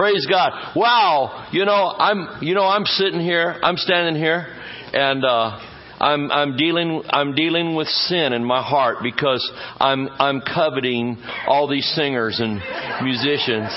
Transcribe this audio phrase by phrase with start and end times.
[0.00, 0.72] Praise God.
[0.74, 1.46] Wow.
[1.52, 4.46] You know, I'm, you know, I'm sitting here, I'm standing here,
[4.94, 5.60] and, uh,
[6.00, 9.46] I'm, I'm dealing, I'm dealing with sin in my heart because
[9.78, 12.62] I'm, I'm coveting all these singers and
[13.04, 13.68] musicians.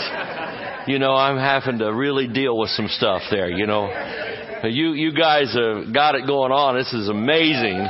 [0.87, 3.89] You know, I'm having to really deal with some stuff there, you know.
[4.63, 6.77] You, you guys have got it going on.
[6.77, 7.85] This is amazing.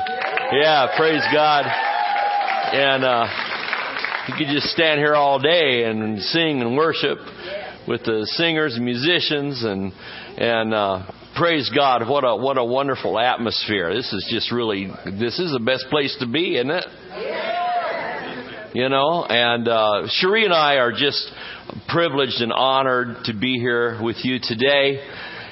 [0.54, 1.66] Yeah, praise God.
[1.68, 3.28] And, uh,
[4.28, 7.20] you could just stand here all day and sing and worship
[7.88, 9.92] with the singers and musicians and
[10.38, 12.08] and uh, praise God.
[12.08, 13.94] What a what a wonderful atmosphere.
[13.94, 16.86] This is just really this is the best place to be, isn't it?
[18.74, 21.32] You know, and uh, Cherie and I are just
[21.88, 25.05] privileged and honored to be here with you today,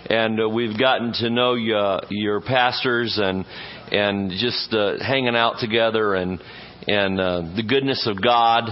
[0.09, 3.45] and uh, we've gotten to know you, uh, your pastors and
[3.91, 6.41] and just uh, hanging out together and
[6.87, 8.69] and uh, the goodness of God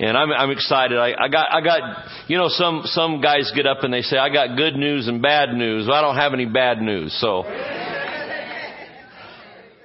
[0.00, 0.96] and I'm, I'm excited.
[0.96, 1.80] I, I got, I got,
[2.26, 5.20] you know, some, some guys get up and they say, I got good news and
[5.20, 5.86] bad news.
[5.86, 7.14] Well, I don't have any bad news.
[7.20, 7.44] So,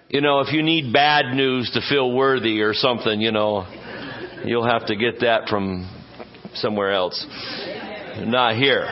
[0.08, 3.68] you know, if you need bad news to feel worthy or something, you know,
[4.46, 5.90] you'll have to get that from
[6.54, 7.26] somewhere else.
[8.20, 8.88] Not here.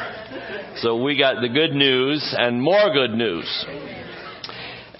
[0.81, 3.65] So we got the good news and more good news.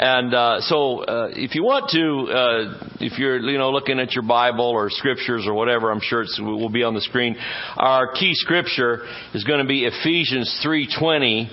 [0.06, 4.12] And uh, so, uh, if you want to, uh, if you're you know looking at
[4.12, 7.38] your Bible or scriptures or whatever, I'm sure it will be on the screen.
[7.78, 11.48] Our key scripture is going to be Ephesians 3:20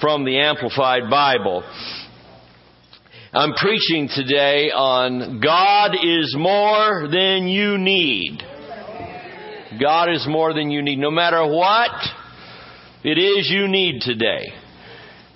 [0.00, 1.64] from the Amplified Bible.
[3.34, 8.40] I'm preaching today on God is more than you need.
[9.80, 11.00] God is more than you need.
[11.00, 11.90] No matter what
[13.02, 14.52] it is you need today.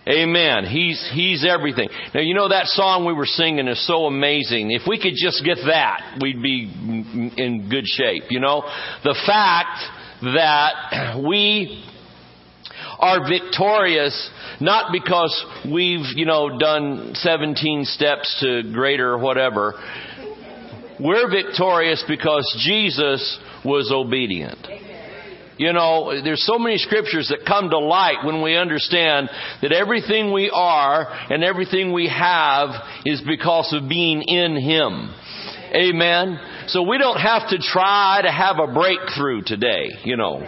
[0.09, 0.65] Amen.
[0.65, 1.89] He's, He's everything.
[2.15, 4.71] Now, you know that song we were singing is so amazing.
[4.71, 6.71] If we could just get that, we'd be
[7.37, 8.25] in good shape.
[8.31, 8.63] You know,
[9.05, 9.79] the fact
[10.23, 11.85] that we
[12.99, 19.75] are victorious not because we've, you know, done 17 steps to greater whatever.
[20.99, 24.67] We're victorious because Jesus was obedient.
[25.61, 29.29] You know, there's so many scriptures that come to light when we understand
[29.61, 32.71] that everything we are and everything we have
[33.05, 35.15] is because of being in Him.
[35.75, 36.41] Amen.
[36.69, 40.41] So we don't have to try to have a breakthrough today, you know.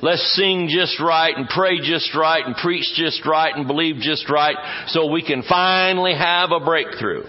[0.00, 4.30] Let's sing just right and pray just right and preach just right and believe just
[4.30, 7.24] right so we can finally have a breakthrough.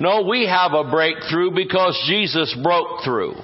[0.00, 3.34] No, we have a breakthrough because Jesus broke through.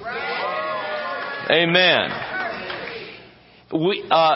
[1.51, 2.38] Amen
[3.73, 4.35] we, uh,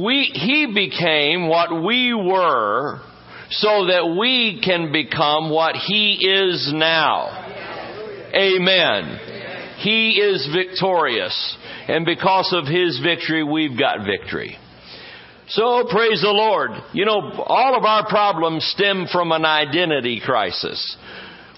[0.00, 3.00] we, he became what we were
[3.50, 7.28] so that we can become what he is now.
[8.34, 9.18] Amen.
[9.78, 11.56] He is victorious.
[11.86, 14.56] And because of his victory, we've got victory.
[15.48, 16.70] So praise the Lord.
[16.92, 20.96] You know, all of our problems stem from an identity crisis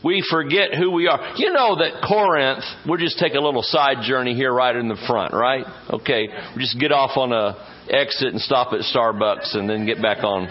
[0.05, 1.35] we forget who we are.
[1.37, 5.03] You know that Corinth, we'll just take a little side journey here right in the
[5.09, 5.65] front, right?
[5.91, 6.29] Okay.
[6.29, 7.57] We'll just get off on a
[7.89, 10.49] exit and stop at Starbucks and then get back on.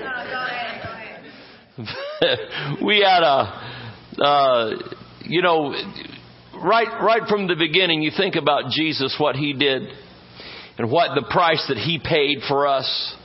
[2.86, 4.72] we had a, uh,
[5.22, 5.74] you know,
[6.64, 9.84] right, right from the beginning, you think about Jesus, what he did
[10.78, 13.16] and what the price that he paid for us.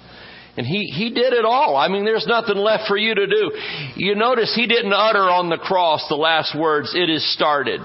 [0.59, 1.77] And he, he did it all.
[1.77, 3.53] I mean, there's nothing left for you to do.
[3.95, 7.81] You notice he didn't utter on the cross the last words, it is started.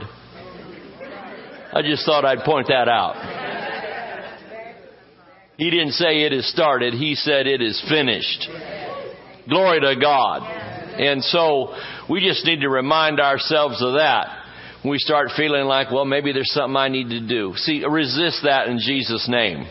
[1.71, 3.13] I just thought I'd point that out.
[5.55, 6.95] He didn't say it is started.
[6.95, 8.49] He said it is finished.
[9.47, 10.41] Glory to God.
[10.41, 11.75] And so
[12.09, 14.39] we just need to remind ourselves of that
[14.83, 17.53] we start feeling like, well, maybe there's something I need to do.
[17.55, 19.65] See, resist that in Jesus' name.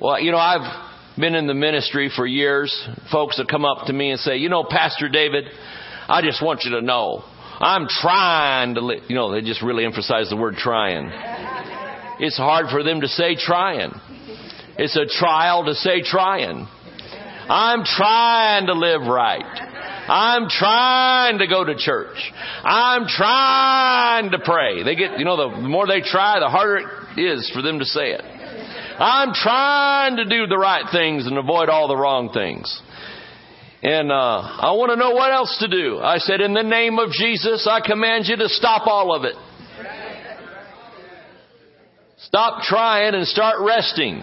[0.00, 0.83] Well, you know, I've
[1.18, 2.88] been in the ministry for years.
[3.12, 5.44] Folks that come up to me and say, you know, Pastor David,
[6.08, 7.22] I just want you to know,
[7.60, 9.02] I'm trying to, li-.
[9.08, 11.10] you know, they just really emphasize the word trying.
[12.18, 13.92] It's hard for them to say trying.
[14.76, 16.66] It's a trial to say trying.
[17.48, 19.44] I'm trying to live right.
[20.06, 22.16] I'm trying to go to church.
[22.62, 24.82] I'm trying to pray.
[24.82, 27.84] They get, you know, the more they try, the harder it is for them to
[27.84, 28.33] say it.
[28.98, 32.80] I'm trying to do the right things and avoid all the wrong things.
[33.82, 35.98] And uh, I want to know what else to do.
[35.98, 39.34] I said, In the name of Jesus, I command you to stop all of it.
[42.18, 44.20] Stop trying and start resting.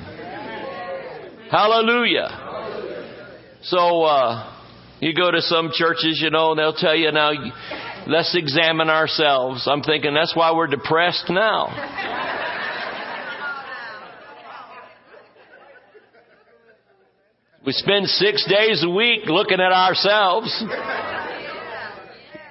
[1.52, 2.48] Hallelujah.
[3.64, 4.58] So, uh,
[5.00, 7.32] you go to some churches, you know, and they'll tell you now,
[8.08, 9.68] let's examine ourselves.
[9.68, 12.21] I'm thinking that's why we're depressed now.
[17.64, 20.50] We spend six days a week looking at ourselves.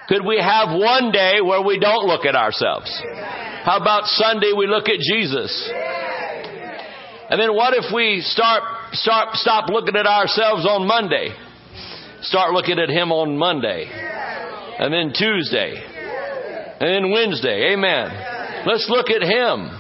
[0.08, 2.88] Could we have one day where we don't look at ourselves?
[3.64, 5.68] How about Sunday we look at Jesus?
[7.28, 8.62] And then what if we start,
[8.92, 11.30] start, stop looking at ourselves on Monday?
[12.22, 13.90] Start looking at Him on Monday.
[14.78, 15.74] And then Tuesday.
[16.80, 17.72] And then Wednesday.
[17.72, 18.64] Amen.
[18.64, 19.70] Let's look at Him.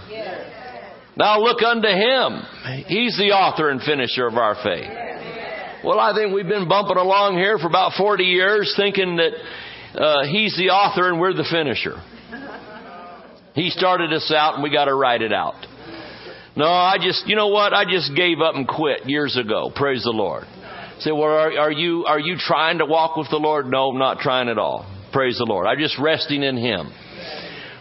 [1.16, 2.42] Now look unto Him.
[2.88, 5.09] He's the author and finisher of our faith.
[5.82, 9.32] Well, I think we've been bumping along here for about 40 years thinking that
[9.98, 11.96] uh, He's the author and we're the finisher.
[13.54, 15.54] He started us out and we got to write it out.
[16.54, 17.72] No, I just, you know what?
[17.72, 19.72] I just gave up and quit years ago.
[19.74, 20.44] Praise the Lord.
[20.98, 23.66] Say, well, are, are you, are you trying to walk with the Lord?
[23.66, 24.84] No, I'm not trying at all.
[25.12, 25.66] Praise the Lord.
[25.66, 26.92] I'm just resting in Him.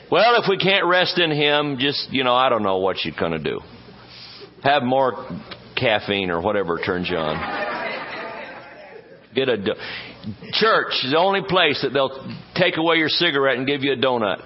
[0.09, 3.15] Well, if we can't rest in Him, just, you know, I don't know what you're
[3.19, 3.59] going to do.
[4.63, 5.27] Have more
[5.75, 7.78] caffeine or whatever turns you on.
[9.39, 9.73] Get a do-
[10.51, 13.95] church is the only place that they'll take away your cigarette and give you a
[13.95, 14.41] donut.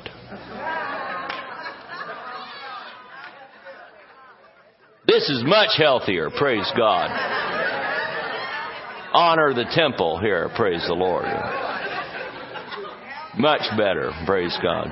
[5.07, 7.09] This is much healthier, praise God.
[9.13, 11.25] Honor the temple here, praise the Lord.
[13.35, 14.89] Much better, praise God.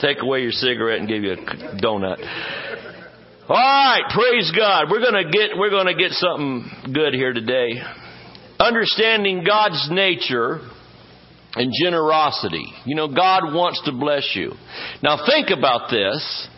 [0.00, 1.36] Take away your cigarette and give you a
[1.80, 2.18] donut.
[3.48, 4.86] All right, praise God.
[4.90, 7.80] We're to get we're going to get something good here today.
[8.64, 10.60] Understanding God's nature
[11.54, 12.66] and generosity.
[12.86, 14.52] You know, God wants to bless you.
[15.02, 16.48] Now think about this.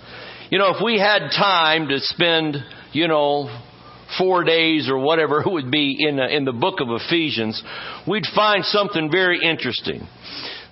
[0.51, 2.59] You know, if we had time to spend,
[2.93, 3.51] you know,
[4.19, 7.61] four days or whatever it would be in, uh, in the book of Ephesians,
[8.07, 10.07] we'd find something very interesting.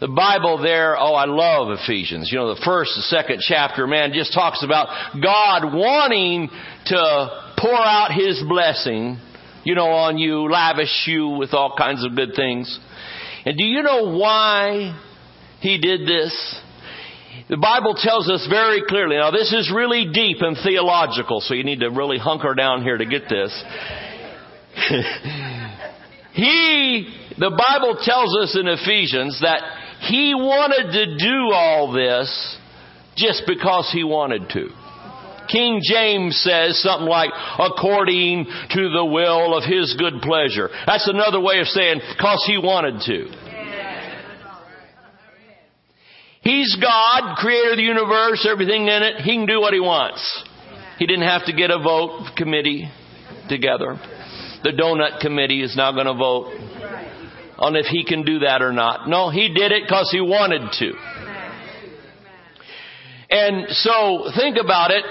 [0.01, 2.31] The Bible there, oh, I love Ephesians.
[2.31, 4.89] You know, the first, the second chapter, man, just talks about
[5.21, 6.49] God wanting
[6.87, 9.19] to pour out His blessing,
[9.65, 12.79] you know, on you, lavish you with all kinds of good things.
[13.45, 14.99] And do you know why
[15.61, 16.61] He did this?
[17.49, 19.17] The Bible tells us very clearly.
[19.17, 22.97] Now this is really deep and theological, so you need to really hunker down here
[22.97, 23.65] to get this.
[26.33, 27.09] he,
[27.39, 29.63] the Bible tells us in Ephesians that
[30.01, 32.57] he wanted to do all this
[33.17, 34.69] just because he wanted to.
[35.55, 37.31] King James says something like,
[37.61, 40.69] according to the will of his good pleasure.
[40.85, 43.45] That's another way of saying, because he wanted to.
[46.41, 49.23] He's God, creator of the universe, everything in it.
[49.23, 50.21] He can do what he wants.
[50.99, 52.91] He didn't have to get a vote committee
[53.49, 53.97] together.
[54.65, 56.53] The donut committee is now going to vote
[57.59, 59.09] on if he can do that or not.
[59.09, 60.93] No, he did it because he wanted to.
[63.31, 65.05] And so think about it.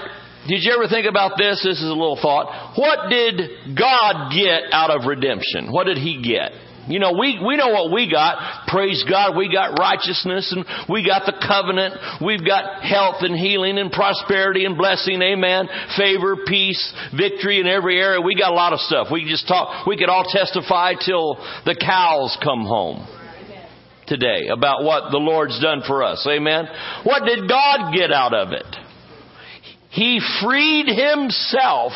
[0.46, 1.62] Did you ever think about this?
[1.64, 2.76] This is a little thought.
[2.76, 5.72] What did God get out of redemption?
[5.72, 6.52] What did he get?
[6.86, 8.68] You know, we, we know what we got.
[8.68, 9.36] Praise God.
[9.36, 11.94] We got righteousness and we got the covenant.
[12.22, 15.22] We've got health and healing and prosperity and blessing.
[15.22, 15.68] Amen.
[15.96, 18.20] Favor, peace, victory in every area.
[18.20, 19.08] We got a lot of stuff.
[19.10, 23.08] We just talk, we could all testify till the cows come home
[24.06, 26.26] today about what the Lord's done for us.
[26.30, 26.66] Amen.
[27.04, 28.83] What did God get out of it?
[29.94, 31.92] He freed himself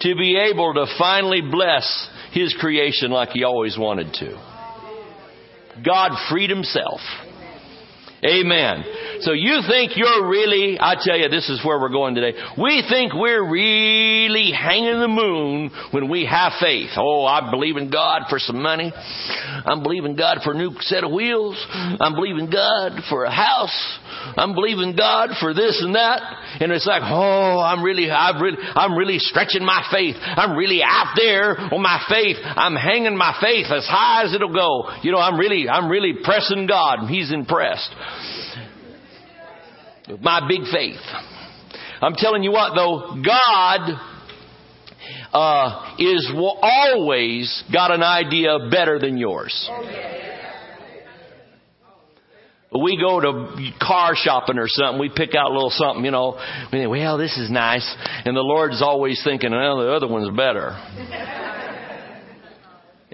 [0.00, 4.32] to be able to finally bless his creation like he always wanted to.
[5.84, 7.00] God freed himself.
[8.24, 8.84] Amen.
[9.22, 12.38] So you think you're really, I tell you, this is where we're going today.
[12.56, 16.90] We think we're really hanging the moon when we have faith.
[16.96, 18.92] Oh, I believe in God for some money.
[18.94, 21.56] I'm believing God for a new set of wheels.
[21.72, 23.98] I'm believing God for a house.
[24.36, 26.22] I'm believing God for this and that.
[26.60, 30.14] And it's like, oh, I'm really, I'm really, I'm really stretching my faith.
[30.20, 32.36] I'm really out there on my faith.
[32.40, 34.90] I'm hanging my faith as high as it'll go.
[35.02, 37.90] You know, I'm really, I'm really pressing God and He's impressed.
[40.20, 41.00] My big faith.
[42.00, 43.98] I'm telling you what though, God
[45.32, 49.70] uh, is always got an idea better than yours.
[52.74, 56.38] We go to car shopping or something, we pick out a little something, you know,
[56.72, 57.84] we think, well, this is nice.
[58.24, 60.70] And the Lord's always thinking, well, the other one's better.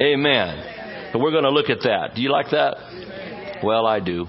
[0.00, 1.10] Amen.
[1.12, 2.14] But we're going to look at that.
[2.14, 3.64] Do you like that?
[3.64, 4.26] Well, I do.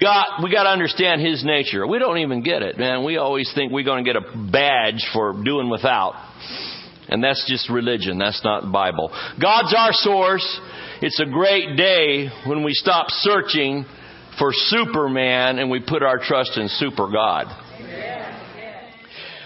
[0.00, 1.86] God, we got to understand His nature.
[1.86, 3.04] We don't even get it, man.
[3.04, 6.14] We always think we're going to get a badge for doing without.
[7.08, 8.18] And that's just religion.
[8.18, 9.10] That's not the Bible.
[9.40, 10.60] God's our source.
[11.00, 13.84] It's a great day when we stop searching
[14.38, 17.46] for Superman and we put our trust in Super God.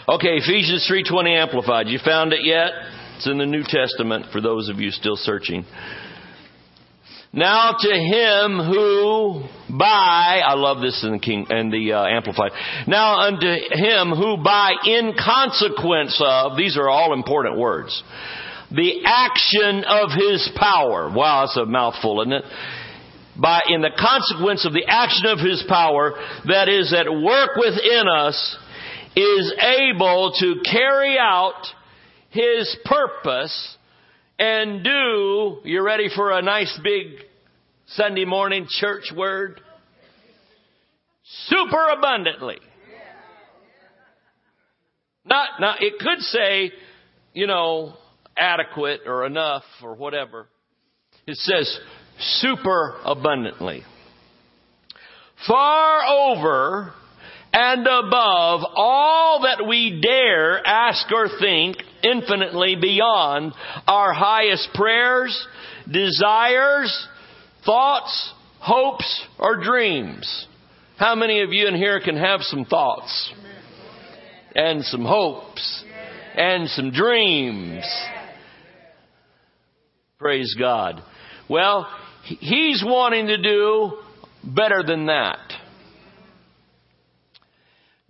[0.08, 1.88] Okay, Ephesians 3:20 amplified.
[1.88, 2.70] You found it yet?
[3.16, 5.66] It's in the New Testament for those of you still searching.
[7.38, 9.44] Now to him who
[9.78, 12.50] by, I love this in the King and the uh, Amplified.
[12.88, 18.02] Now unto him who by in consequence of, these are all important words,
[18.72, 21.12] the action of his power.
[21.14, 22.44] Wow, that's a mouthful, isn't it?
[23.40, 26.14] By in the consequence of the action of his power
[26.46, 28.56] that is at work within us
[29.14, 31.62] is able to carry out
[32.30, 33.76] his purpose
[34.40, 37.27] and do, you ready for a nice big
[37.92, 39.60] Sunday morning church word?
[41.46, 42.58] Super abundantly.
[45.24, 46.72] Not, not, it could say,
[47.32, 47.94] you know,
[48.36, 50.48] adequate or enough or whatever.
[51.26, 51.78] It says
[52.18, 53.82] super abundantly.
[55.46, 56.92] Far over
[57.52, 63.54] and above all that we dare ask or think, infinitely beyond
[63.86, 65.46] our highest prayers,
[65.90, 67.08] desires,
[67.64, 70.46] thoughts, hopes, or dreams.
[70.96, 73.32] How many of you in here can have some thoughts
[74.54, 75.84] and some hopes
[76.36, 77.84] and some dreams?
[80.18, 81.02] Praise God.
[81.48, 81.88] Well,
[82.24, 83.92] He's wanting to do
[84.44, 85.38] better than that.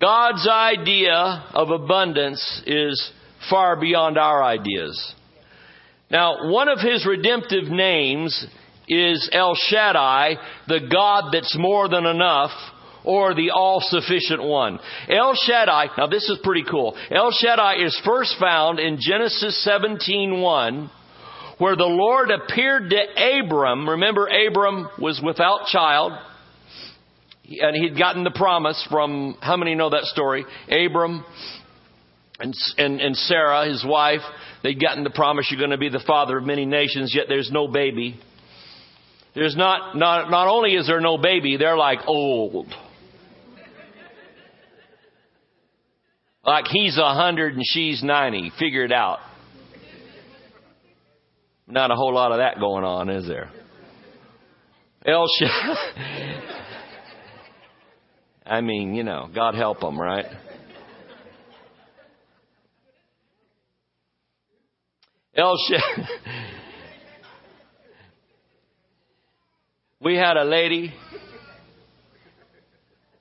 [0.01, 3.13] God's idea of abundance is
[3.51, 5.15] far beyond our ideas.
[6.11, 8.47] Now, one of his redemptive names
[8.89, 12.51] is El Shaddai, the God that's more than enough,
[13.05, 14.79] or the all-sufficient one.
[15.09, 16.97] El Shaddai, now this is pretty cool.
[17.11, 20.91] El Shaddai is first found in Genesis 17:1,
[21.59, 23.89] where the Lord appeared to Abram.
[23.89, 26.13] Remember, Abram was without child
[27.49, 30.45] and he'd gotten the promise from, how many know that story?
[30.69, 31.25] Abram
[32.39, 34.21] and, and, and Sarah, his wife,
[34.63, 37.51] they'd gotten the promise you're going to be the father of many nations, yet there's
[37.51, 38.21] no baby.
[39.35, 42.67] There's not, not, not only is there no baby, they're like old.
[46.45, 48.51] Like he's a hundred and she's ninety.
[48.59, 49.19] Figure it out.
[51.67, 53.51] Not a whole lot of that going on, is there?
[55.05, 55.27] El
[58.47, 60.25] I mean, you know, God help them, right?
[65.37, 65.57] El
[70.09, 70.95] We had a lady,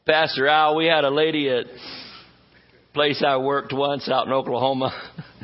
[0.06, 1.66] Pastor Al, we had a lady at
[2.94, 4.98] place I worked once out in Oklahoma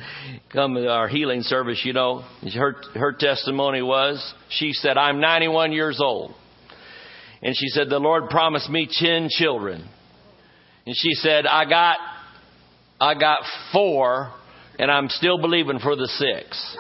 [0.54, 2.24] come to our healing service, you know.
[2.56, 6.34] Her, her testimony was, she said, I'm 91 years old.
[7.42, 9.86] And she said, the Lord promised me 10 children.
[10.86, 11.98] And she said, I got,
[13.02, 13.40] I got
[13.74, 14.32] four
[14.80, 16.78] and I'm still believing for the six.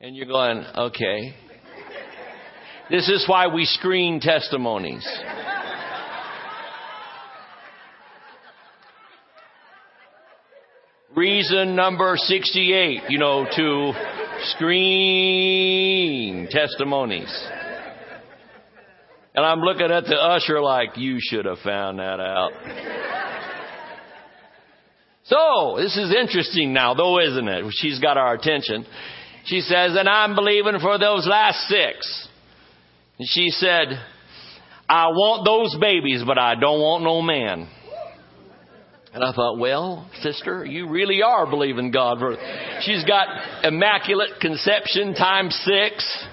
[0.00, 1.34] And you're going, okay.
[2.90, 5.06] This is why we screen testimonies.
[11.16, 13.92] Reason number 68, you know, to
[14.56, 17.48] screen testimonies.
[19.34, 22.50] And I'm looking at the usher like, you should have found that out.
[25.24, 27.72] So, this is interesting now, though, isn't it?
[27.76, 28.84] She's got our attention.
[29.46, 32.28] She says, and I'm believing for those last six.
[33.18, 34.00] And she said,
[34.88, 37.68] I want those babies, but I don't want no man.
[39.14, 42.36] And I thought, well, sister, you really are believing God for.
[42.80, 43.28] She's got
[43.64, 46.26] immaculate conception times six.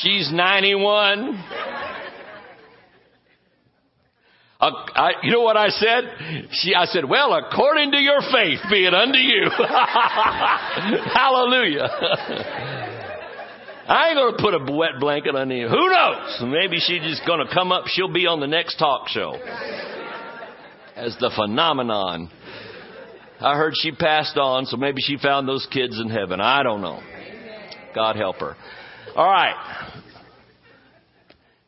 [0.00, 1.44] She's 91.
[4.60, 6.04] Uh, I, you know what I said?
[6.52, 9.50] She, I said, well, according to your faith, be it unto you.
[11.12, 11.88] Hallelujah.
[13.86, 15.68] I ain't gonna put a wet blanket on you.
[15.68, 16.42] Who knows?
[16.42, 17.86] Maybe she's just gonna come up.
[17.88, 19.34] She'll be on the next talk show
[20.96, 22.30] as the phenomenon.
[23.40, 26.40] I heard she passed on, so maybe she found those kids in heaven.
[26.40, 27.00] I don't know.
[27.94, 28.56] God help her.
[29.14, 29.92] All right.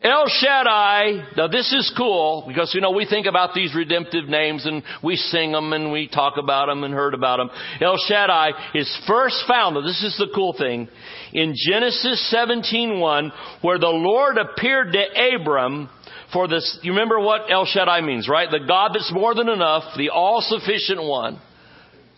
[0.02, 4.64] El Shaddai, now this is cool because, you know, we think about these redemptive names
[4.64, 7.50] and we sing them and we talk about them and heard about them.
[7.80, 10.88] El Shaddai is first found, this is the cool thing,
[11.33, 13.30] in Genesis 17.1
[13.62, 15.88] where the Lord appeared to Abram
[16.33, 18.49] for this, you remember what El Shaddai means, right?
[18.50, 21.40] The God that's more than enough, the all-sufficient one.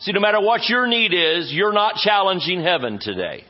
[0.00, 3.44] See, no matter what your need is, you're not challenging heaven today.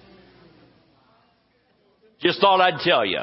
[2.21, 3.21] Just thought I'd tell you.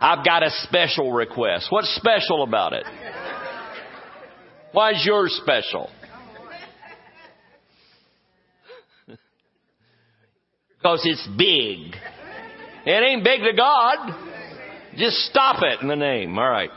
[0.00, 1.66] I've got a special request.
[1.70, 2.84] What's special about it?
[4.72, 5.88] Why is yours special?
[10.82, 11.94] Because it's big.
[12.84, 13.98] It ain't big to God.
[14.96, 16.36] Just stop it in the name.
[16.36, 16.70] All right.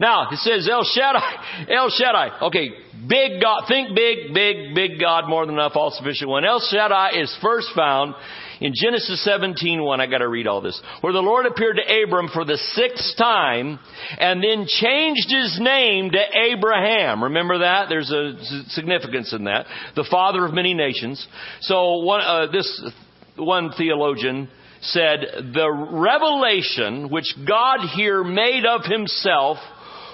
[0.00, 2.46] Now, it says El Shaddai, El Shaddai.
[2.46, 2.70] Okay,
[3.08, 3.64] big God.
[3.68, 6.44] Think big, big, big God, more than enough, all sufficient one.
[6.44, 8.14] El Shaddai is first found
[8.60, 10.00] in Genesis 17:1.
[10.00, 10.80] I got to read all this.
[11.00, 13.78] Where the Lord appeared to Abram for the sixth time
[14.18, 17.24] and then changed his name to Abraham.
[17.24, 17.88] Remember that?
[17.88, 18.34] There's a
[18.68, 19.66] significance in that.
[19.96, 21.26] The father of many nations.
[21.60, 22.82] So one, uh, this
[23.36, 24.48] one theologian
[24.80, 25.20] said
[25.54, 29.58] the revelation which God here made of himself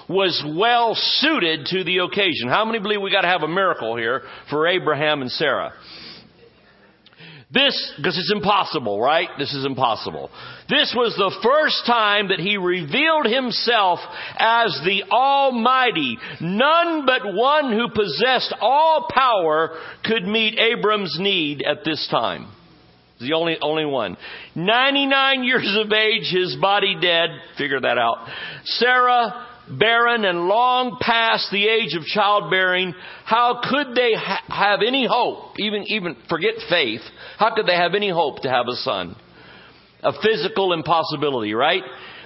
[0.09, 2.49] was well suited to the occasion.
[2.49, 5.73] How many believe we got to have a miracle here for Abraham and Sarah?
[7.53, 9.27] This, because it's impossible, right?
[9.37, 10.29] This is impossible.
[10.69, 13.99] This was the first time that he revealed himself
[14.37, 16.17] as the Almighty.
[16.39, 22.47] None but one who possessed all power could meet Abram's need at this time.
[23.21, 24.17] The only, only one.
[24.55, 27.29] 99 years of age, his body dead.
[27.57, 28.27] Figure that out.
[28.65, 32.93] Sarah barren and long past the age of childbearing,
[33.25, 37.01] how could they ha- have any hope, even, even forget faith,
[37.37, 39.15] how could they have any hope to have a son?
[40.03, 41.83] A physical impossibility, right?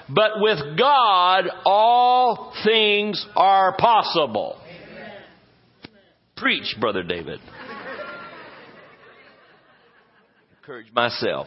[0.09, 4.57] But with God, all things are possible.
[6.37, 7.39] Preach, Brother David.
[10.65, 11.45] Encourage myself.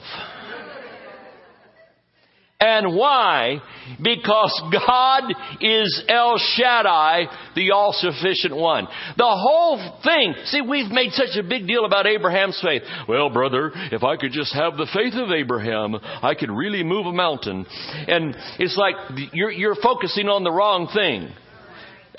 [2.60, 3.60] And why?
[4.00, 5.24] Because God
[5.60, 7.24] is El Shaddai,
[7.56, 8.86] the all sufficient one.
[9.16, 12.82] The whole thing, see, we've made such a big deal about Abraham's faith.
[13.08, 17.06] Well, brother, if I could just have the faith of Abraham, I could really move
[17.06, 17.66] a mountain.
[18.06, 18.94] And it's like
[19.32, 21.28] you're, you're focusing on the wrong thing.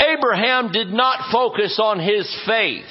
[0.01, 2.83] Abraham did not focus on his faith.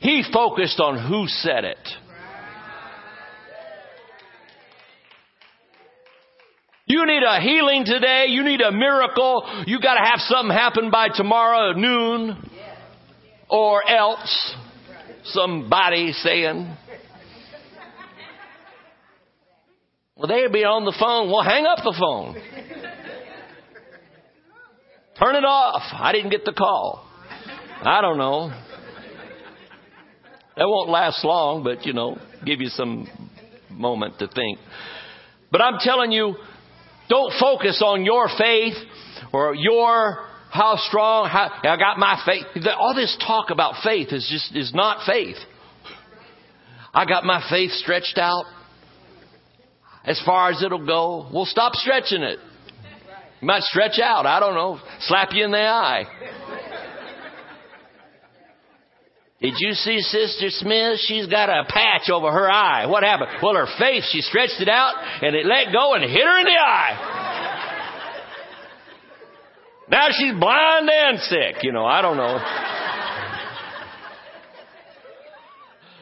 [0.00, 1.78] He focused on who said it.
[6.92, 8.26] You need a healing today.
[8.28, 9.64] You need a miracle.
[9.66, 12.50] You got to have something happen by tomorrow at noon
[13.48, 14.54] or else.
[15.24, 16.76] Somebody saying.
[20.16, 21.30] Well, they'd be on the phone.
[21.30, 22.34] Well, hang up the phone.
[25.18, 25.82] Turn it off.
[25.94, 27.08] I didn't get the call.
[27.80, 28.50] I don't know.
[30.58, 33.08] That won't last long, but you know, give you some
[33.70, 34.58] moment to think.
[35.50, 36.34] But I'm telling you,
[37.12, 38.72] don't focus on your faith
[39.34, 42.66] or your how strong, how, I got my faith.
[42.78, 45.36] All this talk about faith is just, is not faith.
[46.94, 48.46] I got my faith stretched out
[50.06, 51.28] as far as it'll go.
[51.30, 52.38] We'll stop stretching it.
[53.42, 54.24] You might stretch out.
[54.24, 54.80] I don't know.
[55.00, 56.04] Slap you in the eye.
[59.42, 61.00] Did you see Sister Smith?
[61.00, 62.86] She's got a patch over her eye.
[62.86, 63.30] What happened?
[63.42, 66.44] Well, her face, she stretched it out and it let go and hit her in
[66.44, 67.18] the eye.
[69.90, 71.56] Now she's blind and sick.
[71.62, 72.38] You know, I don't know.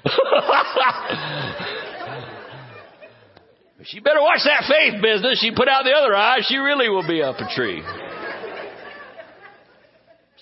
[3.85, 5.40] she better watch that faith business.
[5.40, 7.83] She put out the other eye, she really will be up a tree.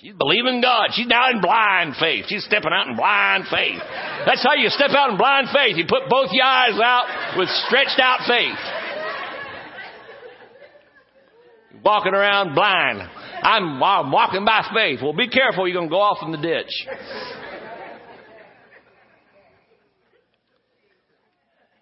[0.01, 0.91] She's believing God.
[0.93, 2.27] She's now in blind faith.
[2.29, 3.81] She's stepping out in blind faith.
[4.27, 5.77] That's how you step out in blind faith.
[5.77, 8.59] You put both your eyes out with stretched out faith.
[11.85, 13.01] Walking around blind.
[13.43, 15.01] I'm, I'm walking by faith.
[15.03, 15.67] Well, be careful.
[15.67, 16.87] You're going to go off in the ditch.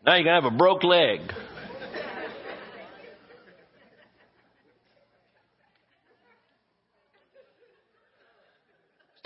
[0.07, 1.21] Now you're going to have a broke leg.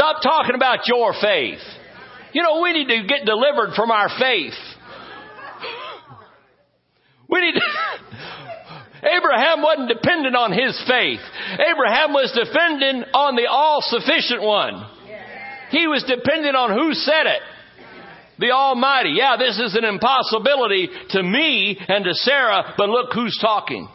[0.01, 1.61] Stop talking about your faith.
[2.33, 4.57] You know, we need to get delivered from our faith.
[7.29, 7.61] We need to,
[9.15, 11.21] Abraham wasn't dependent on his faith.
[11.53, 14.87] Abraham was dependent on the all sufficient one.
[15.69, 17.43] He was dependent on who said it.
[18.39, 19.17] The Almighty.
[19.19, 23.87] Yeah, this is an impossibility to me and to Sarah, but look who's talking.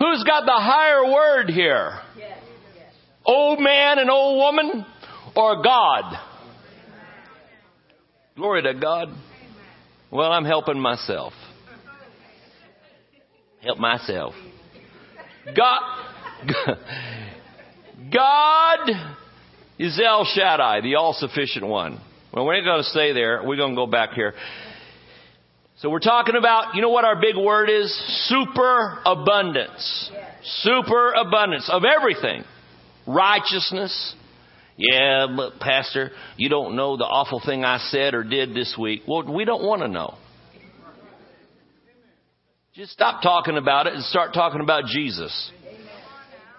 [0.00, 2.00] Who's got the higher word here?
[3.24, 4.86] Old man and old woman
[5.36, 6.18] or God?
[8.34, 9.08] Glory to God.
[10.10, 11.34] Well, I'm helping myself.
[13.62, 14.32] Help myself.
[15.54, 15.80] God,
[18.12, 18.90] God
[19.78, 22.00] is El Shaddai, the all sufficient one.
[22.32, 23.42] Well, we're not going to stay there.
[23.44, 24.32] We're going to go back here.
[25.80, 27.90] So we're talking about, you know what our big word is?
[28.28, 30.10] Superabundance.
[30.42, 32.44] Superabundance of everything.
[33.06, 34.14] Righteousness.
[34.76, 39.04] Yeah, but Pastor, you don't know the awful thing I said or did this week.
[39.08, 40.18] Well, we don't want to know.
[42.74, 45.50] Just stop talking about it and start talking about Jesus.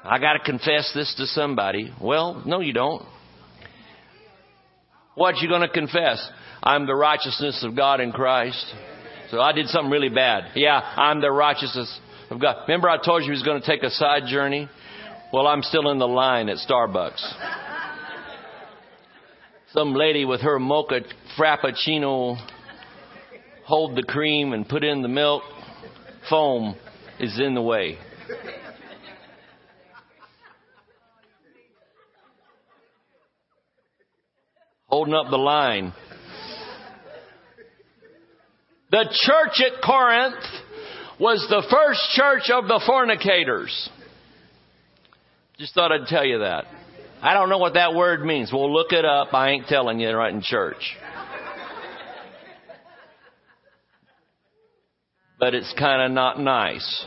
[0.04, 1.94] I got to confess this to somebody.
[2.02, 3.06] Well, no, you don't.
[5.14, 6.28] What you going to confess?
[6.64, 8.66] I'm the righteousness of God in Christ.
[9.32, 10.52] So I did something really bad.
[10.56, 12.67] Yeah, I'm the righteousness of God.
[12.67, 14.70] Remember I told you he was going to take a side journey?
[15.32, 17.22] Well, I'm still in the line at Starbucks.
[19.72, 21.00] Some lady with her mocha
[21.39, 22.36] frappuccino
[23.65, 25.44] hold the cream and put in the milk
[26.30, 26.76] foam
[27.17, 27.98] is in the way.
[34.88, 35.94] Holding up the line.
[38.91, 40.43] The church at Corinth
[41.17, 43.89] was the first church of the fornicators.
[45.58, 46.65] Just thought I'd tell you that.
[47.21, 48.51] I don't know what that word means.
[48.51, 49.34] Well, look it up.
[49.34, 50.97] I ain't telling you right in church.
[55.39, 57.06] But it's kind of not nice.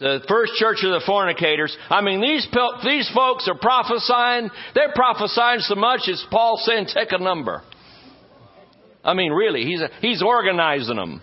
[0.00, 1.76] The first church of the fornicators.
[1.90, 2.46] I mean, these
[2.82, 4.50] these folks are prophesying.
[4.74, 7.62] They're prophesying so much as Paul saying, "Take a number."
[9.04, 11.20] I mean, really, he's, he's organizing them.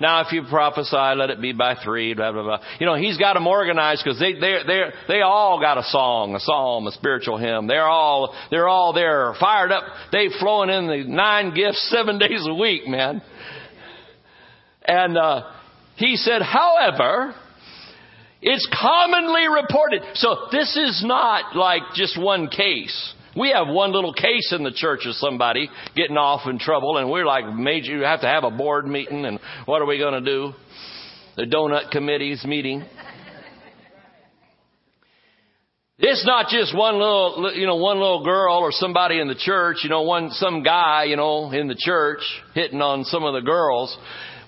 [0.00, 2.58] Now, if you prophesy, let it be by three, blah, blah, blah.
[2.78, 6.36] You know, he's got them organized because they, they, they, they all got a song,
[6.36, 7.66] a psalm, a spiritual hymn.
[7.66, 9.82] They're all, they're all there, fired up.
[10.12, 13.22] They've flown in the nine gifts seven days a week, man.
[14.84, 15.50] And, uh,
[15.96, 17.34] he said, however,
[18.40, 20.02] it's commonly reported.
[20.14, 23.14] So this is not like just one case.
[23.38, 27.10] We have one little case in the church of somebody getting off in trouble, and
[27.10, 30.24] we're like, major, you have to have a board meeting, and what are we going
[30.24, 30.52] to do?
[31.36, 32.84] The donut committee's meeting.
[36.00, 39.78] It's not just one little, you know, one little girl or somebody in the church,
[39.82, 42.20] you know, one, some guy, you know, in the church
[42.54, 43.96] hitting on some of the girls.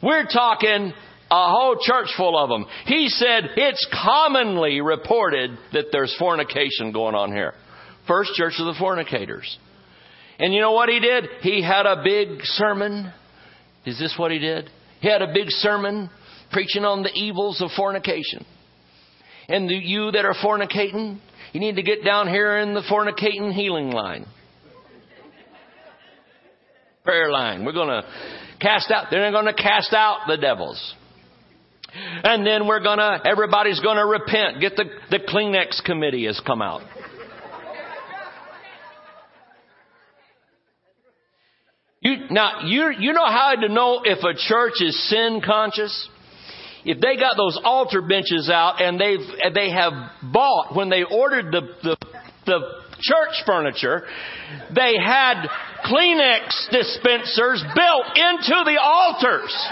[0.00, 0.92] We're talking
[1.30, 2.66] a whole church full of them.
[2.86, 7.54] He said it's commonly reported that there's fornication going on here.
[8.10, 9.56] First Church of the Fornicators.
[10.40, 11.26] And you know what he did?
[11.42, 13.12] He had a big sermon.
[13.86, 14.68] Is this what he did?
[15.00, 16.10] He had a big sermon
[16.50, 18.44] preaching on the evils of fornication.
[19.48, 21.20] And the, you that are fornicating,
[21.52, 24.26] you need to get down here in the fornicating healing line.
[27.04, 27.64] Prayer line.
[27.64, 28.02] We're going to
[28.60, 30.94] cast out, they're going to cast out the devils.
[31.94, 34.60] And then we're going to, everybody's going to repent.
[34.60, 36.82] Get the, the Kleenex committee has come out.
[42.02, 46.08] You, now, you, you know how to know if a church is sin conscious?
[46.82, 49.92] If they got those altar benches out and they've, they have
[50.32, 51.96] bought, when they ordered the, the,
[52.46, 52.60] the
[53.00, 54.04] church furniture,
[54.74, 55.46] they had
[55.84, 59.68] Kleenex dispensers built into the altars.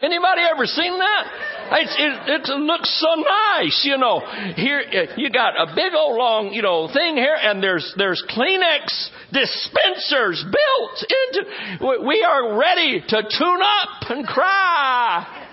[0.00, 1.57] Anybody ever seen that?
[1.70, 4.20] It, it, it, looks so nice, you know.
[4.56, 8.22] Here, uh, you got a big old long, you know, thing here, and there's there's
[8.30, 12.06] Kleenex dispensers built into.
[12.06, 15.46] We are ready to tune up and cry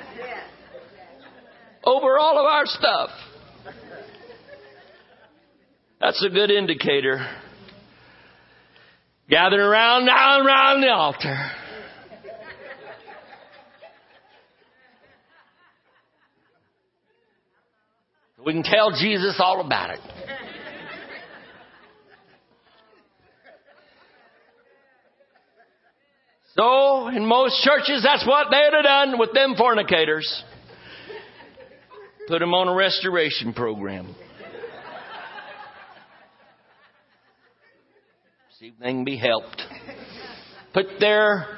[1.84, 3.10] over all of our stuff.
[6.00, 7.28] That's a good indicator.
[9.30, 11.52] Gathering around now around the altar.
[18.46, 20.00] We can tell Jesus all about it.
[26.56, 30.44] So, in most churches, that's what they'd have done with them fornicators.
[32.28, 34.16] Put them on a restoration program.
[38.60, 39.62] See if they can be helped.
[40.74, 41.58] Put their,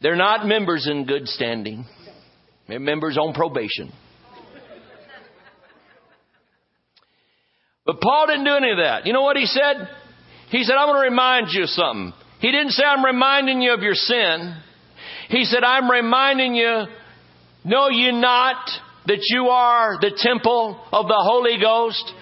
[0.00, 1.86] they're not members in good standing.
[2.68, 3.92] They're members on probation.
[7.86, 9.06] But Paul didn't do any of that.
[9.06, 9.88] You know what he said?
[10.50, 12.12] He said, I'm going to remind you of something.
[12.40, 14.56] He didn't say, I'm reminding you of your sin.
[15.28, 16.84] He said, I'm reminding you,
[17.64, 18.56] know you not
[19.06, 22.12] that you are the temple of the Holy Ghost?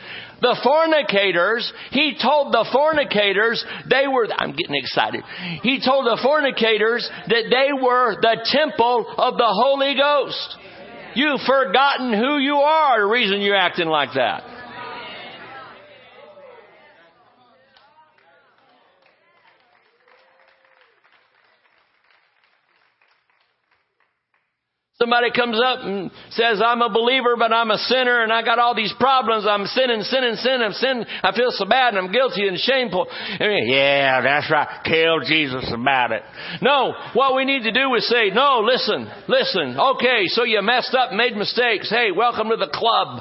[0.41, 5.23] The fornicators, he told the fornicators they were, I'm getting excited.
[5.63, 10.59] He told the fornicators that they were the temple of the Holy Ghost.
[11.15, 14.54] You've forgotten who you are, the reason you're acting like that.
[25.05, 28.59] Somebody comes up and says, I'm a believer, but I'm a sinner and I got
[28.59, 29.45] all these problems.
[29.47, 31.05] I'm sinning, sinning, sinning, I'm sinning.
[31.23, 33.07] I feel so bad and I'm guilty and shameful.
[33.13, 34.67] And yeah, that's right.
[34.83, 36.23] Tell Jesus about it.
[36.63, 39.79] No, what we need to do is say, no, listen, listen.
[39.79, 41.91] Okay, so you messed up, made mistakes.
[41.91, 43.21] Hey, welcome to the club.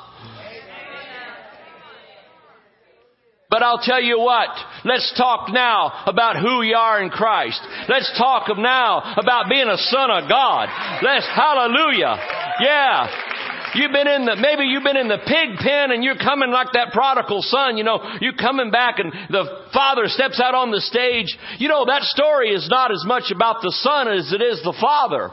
[3.53, 4.49] But I'll tell you what,
[4.83, 7.61] let's talk now about who you are in Christ.
[7.87, 10.69] Let's talk now about being a son of God.
[11.03, 12.17] Let's, hallelujah.
[12.61, 13.32] Yeah.
[13.75, 16.73] You've been in the, maybe you've been in the pig pen and you're coming like
[16.73, 20.81] that prodigal son, you know, you're coming back and the father steps out on the
[20.81, 21.35] stage.
[21.57, 24.75] You know, that story is not as much about the son as it is the
[24.79, 25.31] father.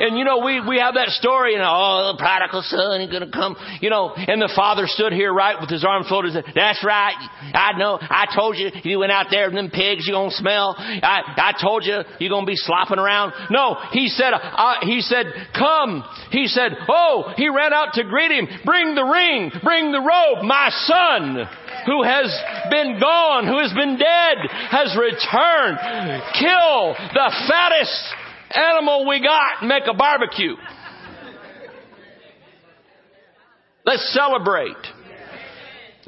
[0.00, 3.32] And you know, we, we have that story, and oh, the prodigal son is gonna
[3.32, 6.54] come, you know, and the father stood here right with his arms folded and said,
[6.54, 7.18] that's right,
[7.52, 10.76] I know, I told you, you went out there and them pigs, you're gonna smell.
[10.78, 13.32] I, I told you, you're gonna be slopping around.
[13.50, 15.26] No, he said, uh, he said,
[15.58, 16.04] come.
[16.30, 18.46] He said, oh, he ran out to greet him.
[18.64, 21.48] Bring the ring, bring the robe, my son
[21.86, 22.30] who has
[22.70, 24.36] been gone, who has been dead,
[24.70, 25.78] has returned.
[26.38, 28.14] Kill the fattest
[28.54, 30.54] animal we got and make a barbecue.
[33.84, 34.76] Let's celebrate.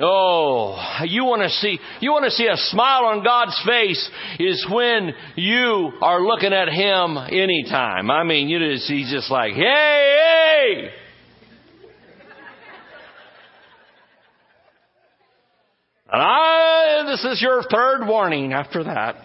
[0.03, 4.67] Oh, you want to see, you want to see a smile on God's face is
[4.71, 8.11] when you are looking at Him anytime.
[8.11, 11.10] I mean, you just, He's just like, hey, hey!
[16.13, 19.25] And I, this is your third warning after that.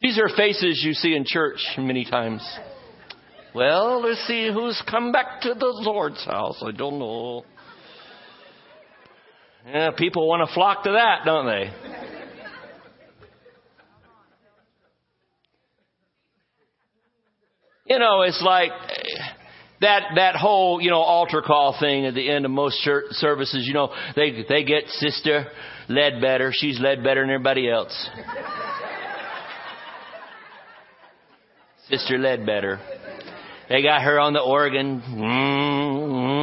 [0.00, 2.42] These are faces you see in church many times.
[3.54, 6.62] Well, let's see who's come back to the Lord's house.
[6.66, 7.44] I don't know.
[9.66, 11.70] Yeah, people want to flock to that, don't they?
[17.86, 18.72] You know, it's like
[19.84, 23.66] that that whole you know altar call thing at the end of most church services.
[23.66, 25.46] You know, they they get Sister
[25.88, 26.50] Ledbetter.
[26.52, 28.10] She's led better than everybody else.
[31.88, 32.80] Sister Ledbetter.
[33.68, 36.38] They got her on the organ, mm-hmm,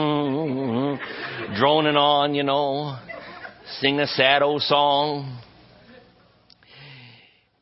[1.55, 2.97] droning on, you know,
[3.79, 5.39] sing a sad old song.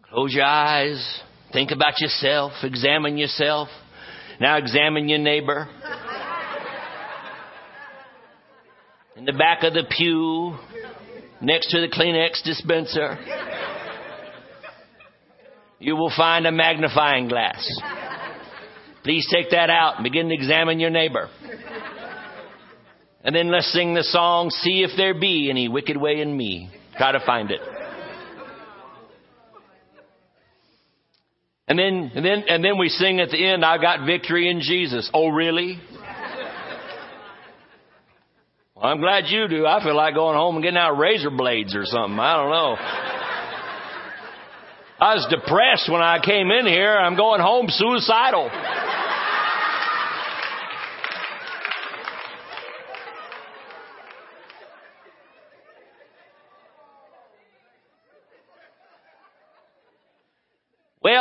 [0.09, 1.21] Close your eyes,
[1.53, 3.67] think about yourself, examine yourself.
[4.39, 5.67] Now examine your neighbor.
[9.15, 10.57] In the back of the pew,
[11.41, 13.17] next to the Kleenex dispenser
[15.79, 17.65] you will find a magnifying glass.
[19.03, 21.29] Please take that out and begin to examine your neighbor.
[23.23, 26.69] And then let's sing the song, See If There Be Any Wicked Way in Me.
[26.97, 27.61] Try to find it.
[31.69, 34.59] And then, and then, and then we sing at the end, I got victory in
[34.59, 35.07] Jesus.
[35.13, 35.79] Oh, really?
[38.75, 39.67] Well, I'm glad you do.
[39.67, 42.17] I feel like going home and getting out razor blades or something.
[42.17, 42.75] I don't know.
[44.99, 46.97] I was depressed when I came in here.
[46.97, 48.49] I'm going home suicidal.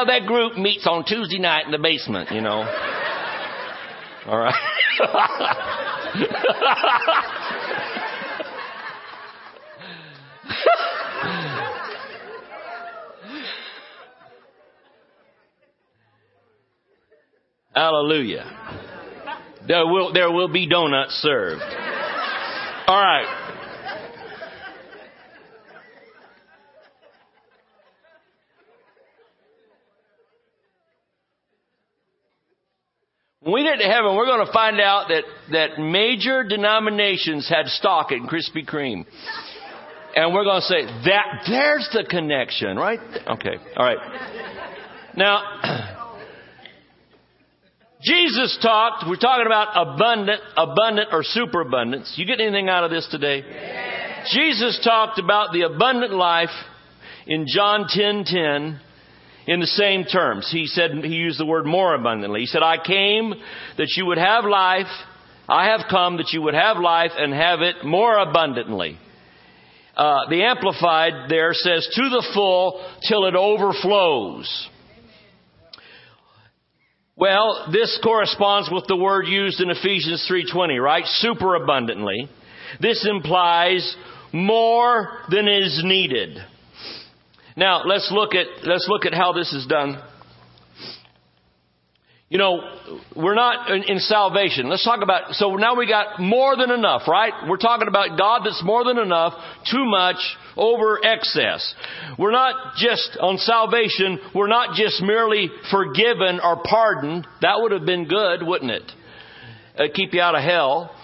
[0.08, 2.60] That group meets on Tuesday night in the basement, you know.
[4.26, 4.54] All right.
[17.74, 18.44] Hallelujah.
[19.68, 21.62] There will, there will be donuts served.
[21.62, 23.47] All right.
[33.48, 37.66] When we get to heaven, we're going to find out that, that major denominations had
[37.68, 39.06] stock in Krispy Kreme.
[40.14, 43.00] And we're going to say, that, there's the connection, right?
[43.00, 43.56] Okay.
[43.74, 43.96] All right.
[45.16, 45.60] Now,
[48.02, 52.12] Jesus talked, we're talking about abundant, abundant or superabundance.
[52.16, 53.42] You get anything out of this today?
[53.48, 54.30] Yes.
[54.30, 56.52] Jesus talked about the abundant life
[57.26, 58.80] in John 10:10 10, 10,
[59.48, 60.46] in the same terms.
[60.52, 62.40] He said he used the word more abundantly.
[62.40, 63.34] He said, "I came
[63.78, 64.92] that you would have life.
[65.48, 68.98] I have come that you would have life and have it more abundantly."
[69.96, 74.68] Uh, the Amplified there says, "To the full till it overflows."
[77.16, 81.06] Well, this corresponds with the word used in Ephesians 3:20, right?
[81.06, 82.28] Super abundantly.
[82.80, 83.96] This implies
[84.30, 86.44] more than is needed.
[87.58, 90.00] Now, let's look at let's look at how this is done.
[92.28, 92.60] You know,
[93.16, 94.68] we're not in, in, salvation.
[94.68, 97.32] Let's talk about, so now we got more than enough, right?
[97.48, 99.32] We're talking about God that's more than enough,
[99.72, 100.16] too much,
[100.54, 101.74] over excess.
[102.18, 107.26] We're not just on salvation, we're not just merely forgiven or pardoned.
[107.40, 108.92] That would have been good, wouldn't it?
[109.76, 110.94] Uh, keep you out of hell.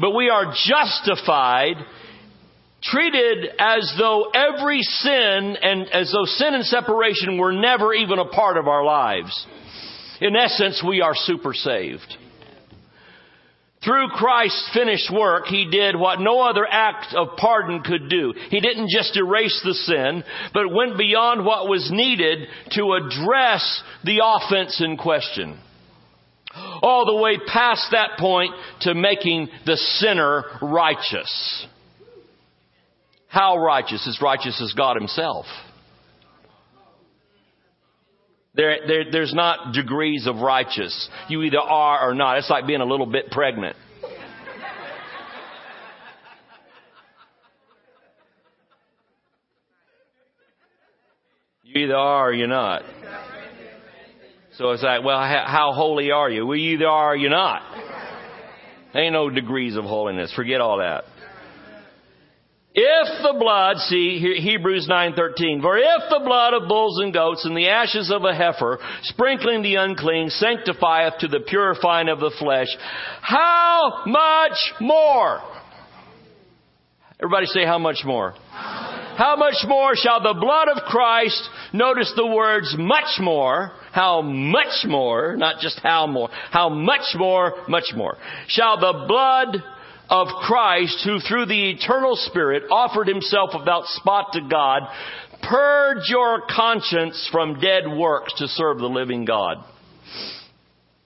[0.00, 1.74] But we are justified,
[2.82, 8.26] treated as though every sin and as though sin and separation were never even a
[8.26, 9.46] part of our lives.
[10.20, 12.16] In essence, we are super saved.
[13.84, 18.34] Through Christ's finished work, He did what no other act of pardon could do.
[18.50, 24.20] He didn't just erase the sin, but went beyond what was needed to address the
[24.24, 25.60] offense in question.
[26.82, 31.66] All the way past that point to making the sinner righteous.
[33.28, 34.06] How righteous?
[34.08, 35.46] As righteous as God Himself.
[38.54, 41.08] There, there, there's not degrees of righteous.
[41.28, 42.38] You either are or not.
[42.38, 43.76] It's like being a little bit pregnant.
[51.62, 52.82] You either are or you're not.
[54.56, 56.44] So it's like, well, how holy are you?
[56.46, 57.62] Well, you either are or you're not.
[58.94, 60.32] Ain't no degrees of holiness.
[60.34, 61.04] Forget all that.
[62.74, 67.56] If the blood, see Hebrews 9:13, for if the blood of bulls and goats and
[67.56, 72.68] the ashes of a heifer, sprinkling the unclean, sanctifieth to the purifying of the flesh,
[73.20, 75.40] how much more?
[77.20, 78.34] Everybody say how much more?
[78.52, 84.84] How much more shall the blood of Christ, notice the words much more, how much
[84.86, 89.64] more, not just how more, how much more, much more, shall the blood
[90.10, 94.82] of Christ who through the eternal Spirit offered himself without spot to God,
[95.42, 99.58] purge your conscience from dead works to serve the living God.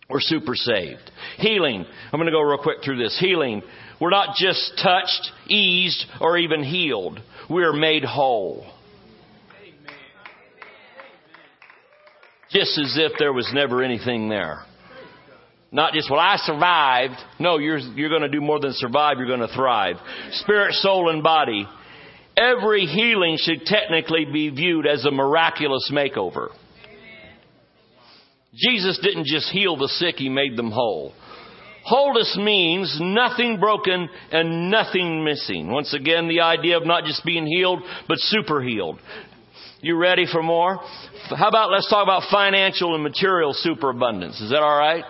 [0.09, 1.11] We're super saved.
[1.39, 1.85] Healing.
[2.13, 3.17] I'm going to go real quick through this.
[3.19, 3.63] Healing.
[4.01, 7.21] We're not just touched, eased, or even healed.
[7.49, 8.67] We are made whole.
[12.51, 14.65] Just as if there was never anything there.
[15.73, 17.15] Not just, well, I survived.
[17.41, 19.17] No, you're, you're going to do more than survive.
[19.17, 19.97] You're going to thrive.
[20.33, 21.67] Spirit, soul, and body.
[22.37, 26.49] Every healing should technically be viewed as a miraculous makeover.
[28.55, 31.15] Jesus didn't just heal the sick, He made them whole.
[31.85, 35.71] Wholeness means nothing broken and nothing missing.
[35.71, 39.01] Once again, the idea of not just being healed, but super healed.
[39.81, 40.79] You ready for more?
[41.37, 44.41] How about let's talk about financial and material superabundance.
[44.41, 45.05] Is that alright?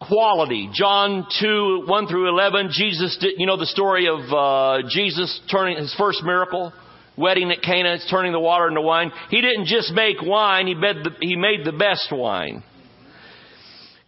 [0.00, 0.70] Quality.
[0.72, 5.76] John 2, 1 through 11, Jesus did, you know the story of uh, Jesus turning
[5.76, 6.72] his first miracle?
[7.16, 9.12] Wedding at Cana, it's turning the water into wine.
[9.28, 12.62] He didn't just make wine, he made the, he made the best wine.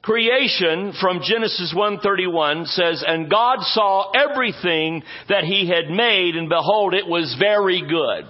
[0.00, 6.94] Creation from Genesis 1:31 says, "And God saw everything that he had made and behold
[6.94, 8.26] it was very good."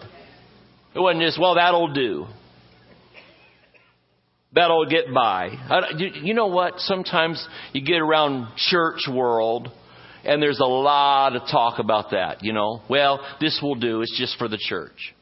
[0.94, 2.26] It wasn't just, well, that'll do
[4.54, 5.48] that'll get by.
[5.48, 6.78] Uh, you know what?
[6.78, 9.70] Sometimes you get around church world
[10.24, 12.82] and there's a lot of talk about that, you know.
[12.88, 14.02] Well, this will do.
[14.02, 15.14] It's just for the church.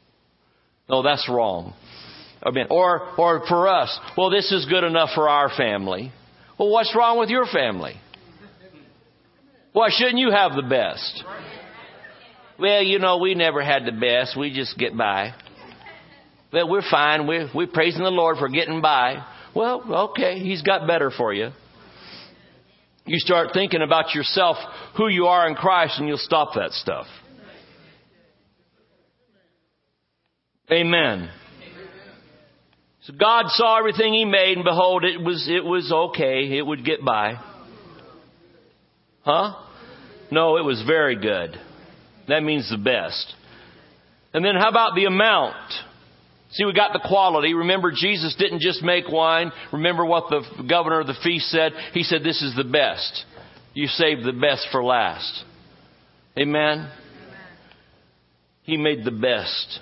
[0.87, 1.73] No, that's wrong.
[2.43, 6.11] I mean, or, or for us, well, this is good enough for our family.
[6.59, 7.95] Well, what's wrong with your family?
[9.73, 11.23] Why shouldn't you have the best?
[12.59, 14.37] Well, you know, we never had the best.
[14.37, 15.33] We just get by.
[16.53, 17.27] Well, we're fine.
[17.27, 19.25] We're, we're praising the Lord for getting by.
[19.55, 21.51] Well, okay, He's got better for you.
[23.05, 24.57] You start thinking about yourself,
[24.97, 27.07] who you are in Christ, and you'll stop that stuff.
[30.71, 31.29] Amen.
[33.03, 36.57] So God saw everything He made, and behold, it was, it was okay.
[36.57, 37.39] It would get by.
[39.23, 39.55] Huh?
[40.29, 41.59] No, it was very good.
[42.27, 43.33] That means the best.
[44.33, 45.55] And then how about the amount?
[46.53, 47.53] See, we got the quality.
[47.53, 49.51] Remember, Jesus didn't just make wine.
[49.71, 51.71] Remember what the governor of the feast said?
[51.93, 53.25] He said, This is the best.
[53.73, 55.45] You saved the best for last.
[56.37, 56.91] Amen?
[58.63, 59.79] He made the best.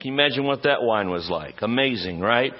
[0.00, 1.62] Can you imagine what that wine was like?
[1.62, 2.52] Amazing, right?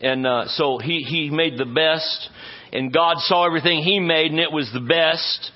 [0.00, 2.30] And uh, so he, he made the best,
[2.72, 5.52] and God saw everything He made, and it was the best.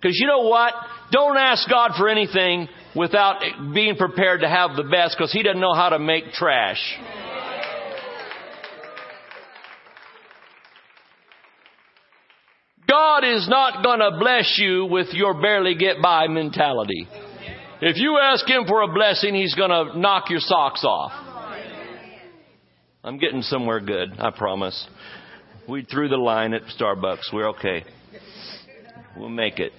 [0.00, 0.72] Because you know what?
[1.10, 3.40] Don't ask God for anything without
[3.74, 6.80] being prepared to have the best because he doesn't know how to make trash.
[12.88, 17.06] God is not going to bless you with your barely get by mentality.
[17.80, 21.12] If you ask Him for a blessing, He's going to knock your socks off.
[23.04, 24.86] I'm getting somewhere good, I promise.
[25.68, 27.32] We threw the line at Starbucks.
[27.32, 27.84] We're okay.
[29.16, 29.72] We'll make it.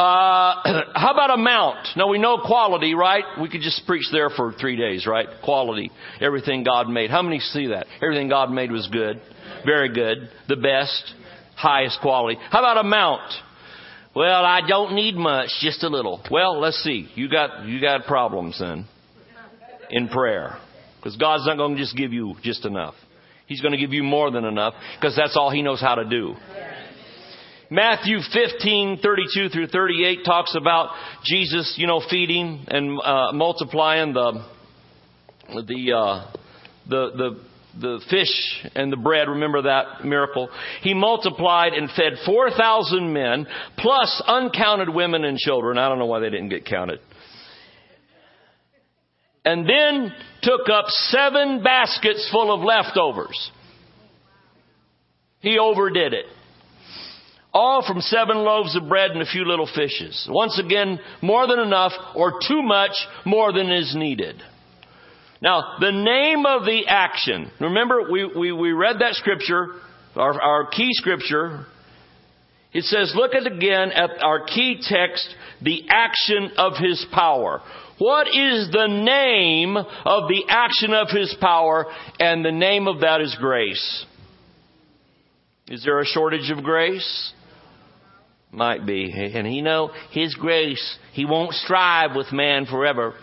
[0.00, 1.88] Uh, how about amount?
[1.94, 3.24] Now we know quality, right?
[3.38, 5.26] We could just preach there for three days, right?
[5.44, 5.90] Quality.
[6.22, 7.10] Everything God made.
[7.10, 7.86] How many see that?
[8.02, 9.20] Everything God made was good.
[9.66, 10.30] Very good.
[10.48, 11.14] The best.
[11.54, 12.38] Highest quality.
[12.50, 13.30] How about amount?
[14.16, 16.22] Well, I don't need much, just a little.
[16.30, 17.06] Well, let's see.
[17.14, 18.86] You got, you got problems then.
[19.90, 20.56] In prayer.
[20.96, 22.94] Because God's not going to just give you just enough.
[23.46, 26.08] He's going to give you more than enough because that's all He knows how to
[26.08, 26.34] do.
[27.70, 30.90] Matthew 15, 32 through 38 talks about
[31.24, 34.44] Jesus, you know, feeding and uh, multiplying the,
[35.48, 36.32] the, uh,
[36.88, 37.40] the, the,
[37.80, 39.28] the fish and the bread.
[39.28, 40.50] Remember that miracle?
[40.82, 43.46] He multiplied and fed 4,000 men
[43.78, 45.78] plus uncounted women and children.
[45.78, 46.98] I don't know why they didn't get counted
[49.44, 50.12] and then
[50.42, 53.50] took up seven baskets full of leftovers.
[55.40, 56.26] He overdid it.
[57.52, 60.28] All from seven loaves of bread and a few little fishes.
[60.30, 62.92] Once again, more than enough or too much
[63.24, 64.40] more than is needed.
[65.42, 67.50] Now, the name of the action.
[67.60, 69.68] Remember, we, we, we read that scripture,
[70.14, 71.66] our, our key scripture.
[72.72, 77.62] It says, look at again at our key text, the action of his power.
[78.00, 81.84] What is the name of the action of His power?
[82.18, 84.06] And the name of that is grace.
[85.68, 87.32] Is there a shortage of grace?
[88.52, 89.12] Might be.
[89.34, 93.14] And He know His grace, He won't strive with man forever.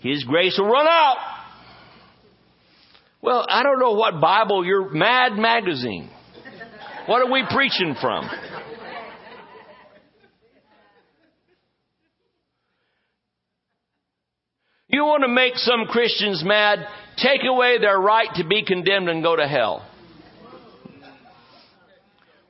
[0.00, 1.16] His grace will run out.
[3.22, 6.10] Well, I don't know what Bible you're, Mad Magazine.
[7.06, 8.28] What are we preaching from?
[14.88, 16.80] You want to make some Christians mad?
[17.16, 19.86] Take away their right to be condemned and go to hell.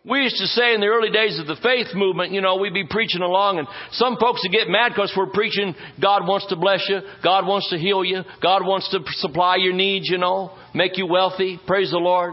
[0.02, 2.72] We used to say in the early days of the faith movement, you know, we'd
[2.72, 6.56] be preaching along and some folks would get mad because we're preaching God wants to
[6.56, 10.52] bless you, God wants to heal you, God wants to supply your needs, you know,
[10.74, 12.32] make you wealthy, praise the Lord.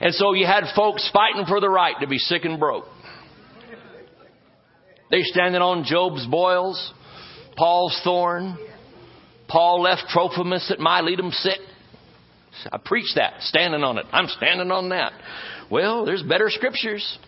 [0.00, 2.86] And so you had folks fighting for the right to be sick and broke.
[5.12, 6.92] They standing on Job's boils,
[7.56, 8.56] Paul's thorn,
[9.48, 11.58] Paul left Trophimus at Miletum sick.
[12.72, 14.06] I preach that, standing on it.
[14.12, 15.12] I'm standing on that.
[15.70, 17.18] Well, there's better scriptures.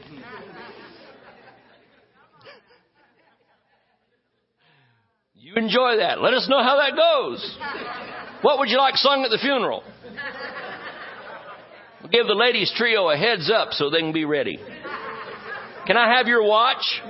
[5.36, 6.20] You enjoy that.
[6.20, 7.58] Let us know how that goes.
[8.42, 9.84] What would you like sung at the funeral?
[12.00, 14.58] We'll give the ladies trio a heads up so they can be ready.
[15.86, 17.00] Can I have your watch?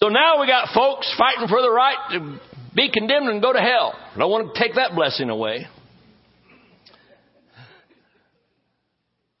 [0.00, 2.40] So now we got folks fighting for the right to
[2.74, 3.94] be condemned and go to hell.
[4.14, 5.66] I don't want to take that blessing away.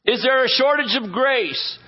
[0.04, 1.78] Is there a shortage of grace?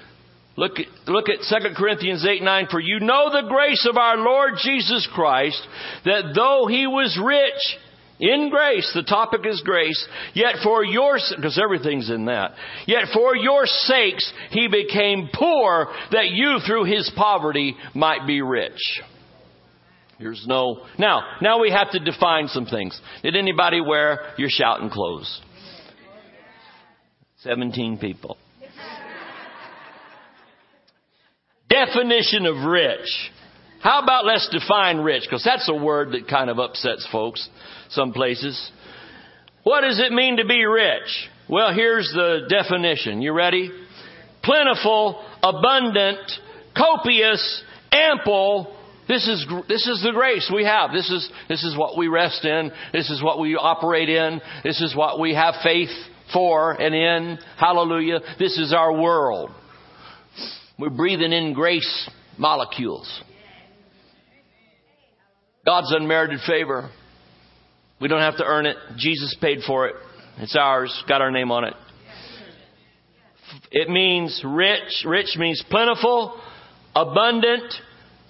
[0.57, 0.73] Look,
[1.07, 2.67] look at 2 Corinthians 8 9.
[2.71, 5.61] For you know the grace of our Lord Jesus Christ,
[6.05, 7.79] that though he was rich,
[8.21, 12.53] in grace, the topic is grace, yet for your, because everything's in that,
[12.87, 18.79] yet for your sakes he became poor that you through his poverty might be rich.
[20.19, 23.01] Here's no, now, now we have to define some things.
[23.23, 25.41] Did anybody wear your shouting clothes?
[27.39, 28.37] 17 people.
[31.71, 33.09] Definition of rich.
[33.81, 35.23] How about let's define rich?
[35.25, 37.49] Because that's a word that kind of upsets folks
[37.91, 38.71] some places.
[39.63, 41.29] What does it mean to be rich?
[41.49, 43.23] Well, here's the definition.
[43.23, 43.71] You ready?
[44.43, 46.19] Plentiful, abundant,
[46.77, 48.77] copious, ample.
[49.09, 50.93] This is, this is the grace we have.
[50.93, 52.71] This is, this is what we rest in.
[52.93, 54.41] This is what we operate in.
[54.63, 55.91] This is what we have faith
[56.33, 57.39] for and in.
[57.59, 58.21] Hallelujah.
[58.39, 59.51] This is our world.
[60.79, 62.09] We're breathing in grace
[62.39, 63.23] molecules.
[65.65, 66.91] God's unmerited favor.
[68.01, 68.77] We don't have to earn it.
[68.97, 69.95] Jesus paid for it.
[70.39, 71.05] It's ours.
[71.07, 71.75] Got our name on it.
[73.71, 75.05] It means rich.
[75.07, 76.41] Rich means plentiful,
[76.95, 77.73] abundant,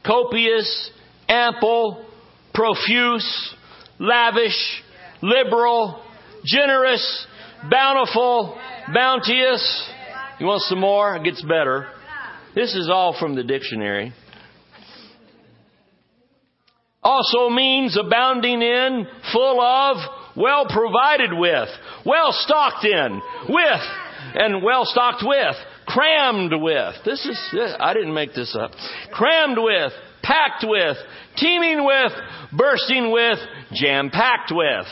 [0.05, 0.91] copious,
[1.29, 2.05] ample,
[2.53, 3.55] profuse,
[3.99, 4.83] lavish,
[5.23, 6.03] liberal,
[6.45, 7.27] generous,
[7.71, 8.59] bountiful,
[8.93, 9.91] bounteous.
[10.41, 11.17] You want some more?
[11.17, 11.87] It gets better.
[12.55, 14.13] This is all from the dictionary
[17.03, 19.97] also means abounding in, full of,
[20.37, 21.69] well provided with,
[22.05, 23.81] well stocked in, with,
[24.35, 26.95] and well stocked with, crammed with.
[27.05, 27.39] This is,
[27.79, 28.73] I didn't make this up.
[29.13, 29.93] Crammed with,
[30.23, 30.97] packed with,
[31.37, 32.13] teeming with,
[32.53, 33.39] bursting with,
[33.73, 34.87] jam packed with,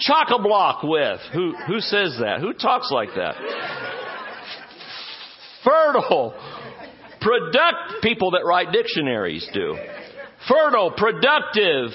[0.00, 1.20] chock a block with.
[1.32, 2.40] Who, who says that?
[2.40, 3.36] Who talks like that?
[5.64, 6.34] Fertile,
[7.20, 9.76] product, people that write dictionaries do.
[10.48, 11.90] Fertile, productive,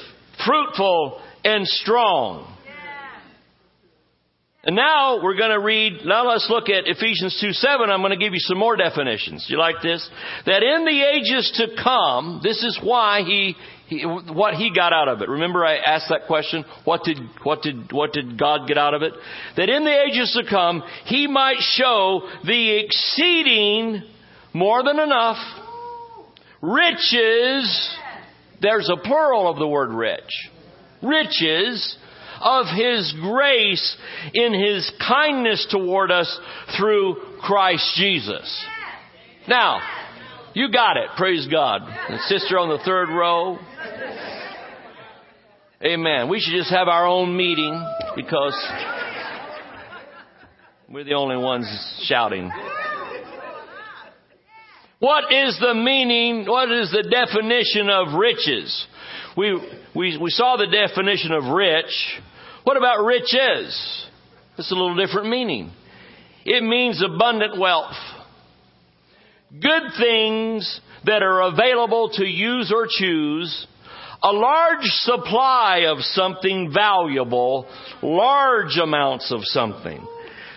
[0.45, 2.47] fruitful, and strong.
[4.63, 7.89] And now we're going to read, now let's look at Ephesians 2 7.
[7.89, 9.47] I'm going to give you some more definitions.
[9.49, 10.07] You like this?
[10.45, 13.55] That in the ages to come, this is why he,
[13.87, 15.29] he, what he got out of it.
[15.29, 16.63] Remember I asked that question?
[16.83, 19.13] What did, what did, what did God get out of it?
[19.57, 24.03] That in the ages to come, he might show the exceeding,
[24.53, 25.37] more than enough,
[26.61, 27.97] riches,
[28.61, 30.49] there's a plural of the word rich,
[31.01, 31.97] riches,
[32.41, 33.97] of His grace
[34.33, 36.39] in His kindness toward us
[36.77, 38.65] through Christ Jesus.
[39.47, 39.81] Now,
[40.53, 41.09] you got it.
[41.17, 41.81] Praise God.
[41.83, 43.57] And sister on the third row.
[45.83, 46.29] Amen.
[46.29, 47.83] We should just have our own meeting
[48.15, 48.55] because
[50.89, 51.67] we're the only ones
[52.03, 52.51] shouting.
[55.01, 58.85] What is the meaning, what is the definition of riches?
[59.35, 59.59] We,
[59.95, 62.21] we, we saw the definition of rich.
[62.65, 64.07] What about riches?
[64.59, 65.71] It's a little different meaning.
[66.45, 67.95] It means abundant wealth.
[69.51, 73.65] Good things that are available to use or choose.
[74.21, 77.67] A large supply of something valuable.
[78.03, 80.05] Large amounts of something.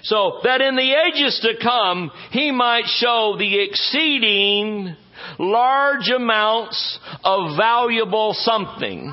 [0.05, 4.95] So that in the ages to come, he might show the exceeding
[5.39, 9.13] large amounts of valuable something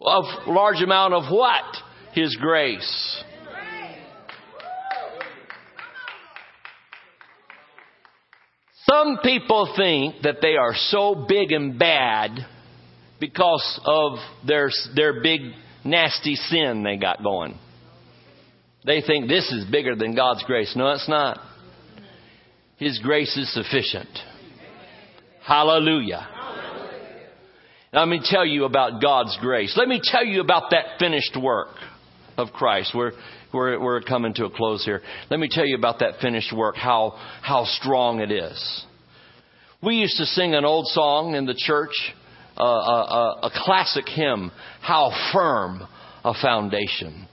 [0.00, 1.64] of large amount of what?
[2.12, 3.24] His grace.
[8.88, 12.46] Some people think that they are so big and bad
[13.18, 15.40] because of their, their big
[15.84, 17.58] nasty sin they got going.
[18.86, 20.72] They think this is bigger than God's grace.
[20.76, 21.40] No, it's not.
[22.76, 24.08] His grace is sufficient.
[25.44, 26.28] Hallelujah.
[27.92, 29.74] Let me tell you about God's grace.
[29.76, 31.74] Let me tell you about that finished work
[32.36, 32.92] of Christ.
[32.94, 33.12] We're,
[33.52, 35.02] we're, we're coming to a close here.
[35.30, 38.84] Let me tell you about that finished work, how, how strong it is.
[39.82, 41.94] We used to sing an old song in the church,
[42.56, 45.82] uh, a, a, a classic hymn, How Firm
[46.24, 47.26] a Foundation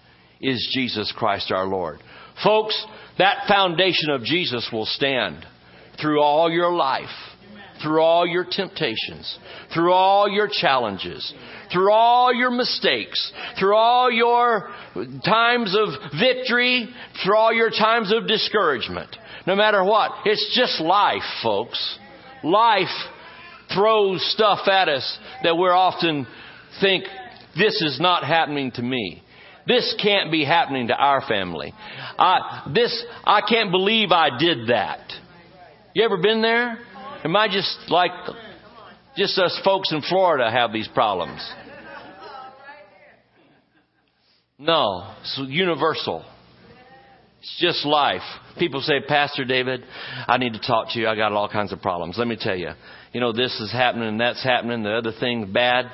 [0.44, 2.00] is Jesus Christ our Lord.
[2.44, 2.86] Folks,
[3.18, 5.46] that foundation of Jesus will stand
[6.00, 7.10] through all your life
[7.82, 9.38] through all your temptations,
[9.74, 11.34] through all your challenges,
[11.72, 14.70] through all your mistakes, through all your
[15.26, 15.90] times of
[16.20, 16.88] victory,
[17.24, 19.16] through all your times of discouragement.
[19.48, 20.12] No matter what.
[20.26, 22.00] It's just life, folks.
[22.44, 22.88] Life
[23.74, 26.28] throws stuff at us that we're often
[26.80, 27.06] think,
[27.58, 29.23] this is not happening to me.
[29.66, 31.74] This can't be happening to our family.
[32.18, 35.00] I, this, I can't believe I did that.
[35.94, 36.80] You ever been there?
[37.24, 38.12] Am I just like
[39.16, 41.48] just us folks in Florida have these problems?
[44.58, 46.26] No, it's universal.
[47.40, 48.22] It's just life.
[48.58, 49.84] People say, Pastor David,
[50.28, 51.08] I need to talk to you.
[51.08, 52.18] I got all kinds of problems.
[52.18, 52.70] Let me tell you.
[53.12, 54.84] You know, this is happening that's happening.
[54.84, 55.86] The other thing's bad.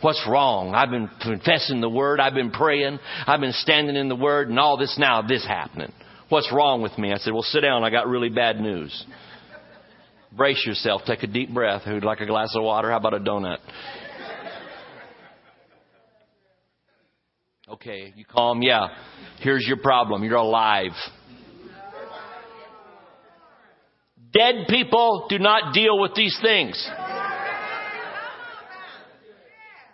[0.00, 0.74] What's wrong?
[0.74, 2.20] I've been confessing the word.
[2.20, 2.98] I've been praying.
[3.26, 5.92] I've been standing in the word and all this now, this happening.
[6.28, 7.12] What's wrong with me?
[7.12, 7.82] I said, well, sit down.
[7.82, 9.04] I got really bad news.
[10.30, 11.02] Brace yourself.
[11.06, 11.82] Take a deep breath.
[11.82, 12.90] Who'd like a glass of water?
[12.90, 13.58] How about a donut?
[17.68, 18.62] Okay, you calm?
[18.62, 18.88] Yeah.
[19.40, 20.22] Here's your problem.
[20.22, 20.92] You're alive.
[24.32, 26.88] Dead people do not deal with these things.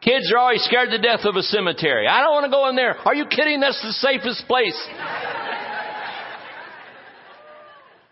[0.04, 2.06] Kids are always scared to death of a cemetery.
[2.06, 2.94] I don't want to go in there.
[2.94, 3.60] Are you kidding?
[3.60, 4.76] That's the safest place.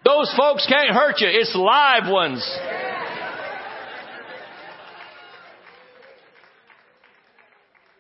[0.03, 1.29] Those folks can't hurt you.
[1.31, 2.43] It's live ones.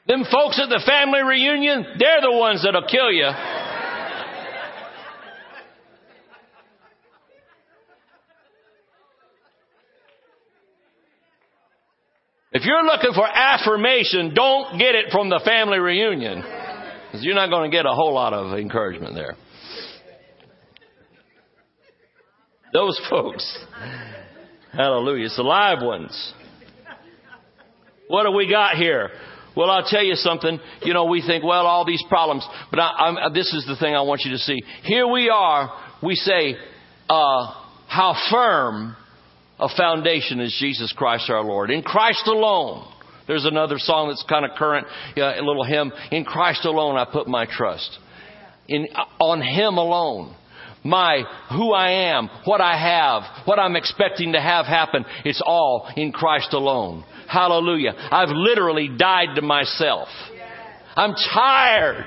[0.09, 3.28] Them folks at the family reunion, they're the ones that'll kill you.
[12.55, 16.42] If you're looking for affirmation, don't get it from the family reunion.
[16.42, 19.36] Because you're not going to get a whole lot of encouragement there.
[22.72, 23.59] Those folks.
[24.72, 25.26] Hallelujah.
[25.26, 26.34] It's the live ones.
[28.09, 29.11] What do we got here?
[29.57, 30.59] Well, I'll tell you something.
[30.82, 33.94] You know, we think, well, all these problems, but I, I'm, this is the thing
[33.94, 34.62] I want you to see.
[34.84, 35.72] Here we are.
[36.03, 36.57] We say,
[37.09, 37.55] uh,
[37.86, 38.96] how firm
[39.62, 41.70] a foundation is Jesus Christ our Lord.
[41.70, 42.92] In Christ alone.
[43.28, 44.86] There's another song that's kind of current,
[45.16, 45.92] a little hymn.
[46.10, 47.98] In Christ alone I put my trust.
[48.68, 48.88] In,
[49.20, 50.34] on Him alone.
[50.84, 55.88] My, who I am, what I have, what I'm expecting to have happen, it's all
[55.96, 57.04] in Christ alone.
[57.28, 57.92] Hallelujah.
[57.96, 60.08] I've literally died to myself.
[60.96, 62.04] I'm tired.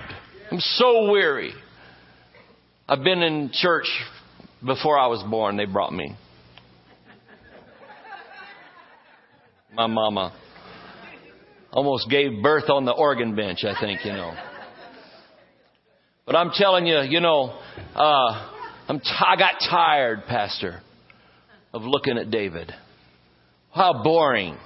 [0.52, 1.54] I'm so weary.
[2.90, 3.88] I've been in church
[4.64, 5.56] before I was born.
[5.56, 6.18] They brought me.
[9.76, 10.34] My mama
[11.74, 14.34] almost gave birth on the organ bench, I think, you know.
[16.26, 17.60] But I'm telling you, you know,
[17.94, 18.52] uh,
[18.88, 20.82] I'm t- I got tired, Pastor,
[21.74, 22.72] of looking at David.
[23.72, 24.58] How boring.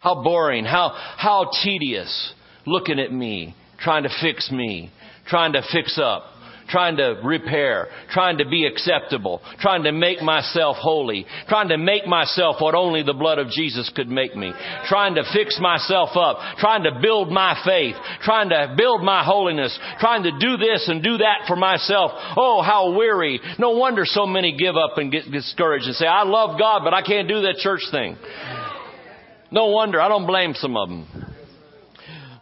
[0.00, 0.64] How boring.
[0.64, 2.34] How, how tedious
[2.66, 4.90] looking at me, trying to fix me,
[5.28, 6.24] trying to fix up
[6.68, 12.06] trying to repair, trying to be acceptable, trying to make myself holy, trying to make
[12.06, 14.52] myself what only the blood of Jesus could make me,
[14.88, 19.76] trying to fix myself up, trying to build my faith, trying to build my holiness,
[20.00, 22.12] trying to do this and do that for myself.
[22.36, 23.40] Oh, how weary.
[23.58, 26.94] No wonder so many give up and get discouraged and say, I love God, but
[26.94, 28.16] I can't do that church thing.
[29.50, 30.00] No wonder.
[30.00, 31.06] I don't blame some of them.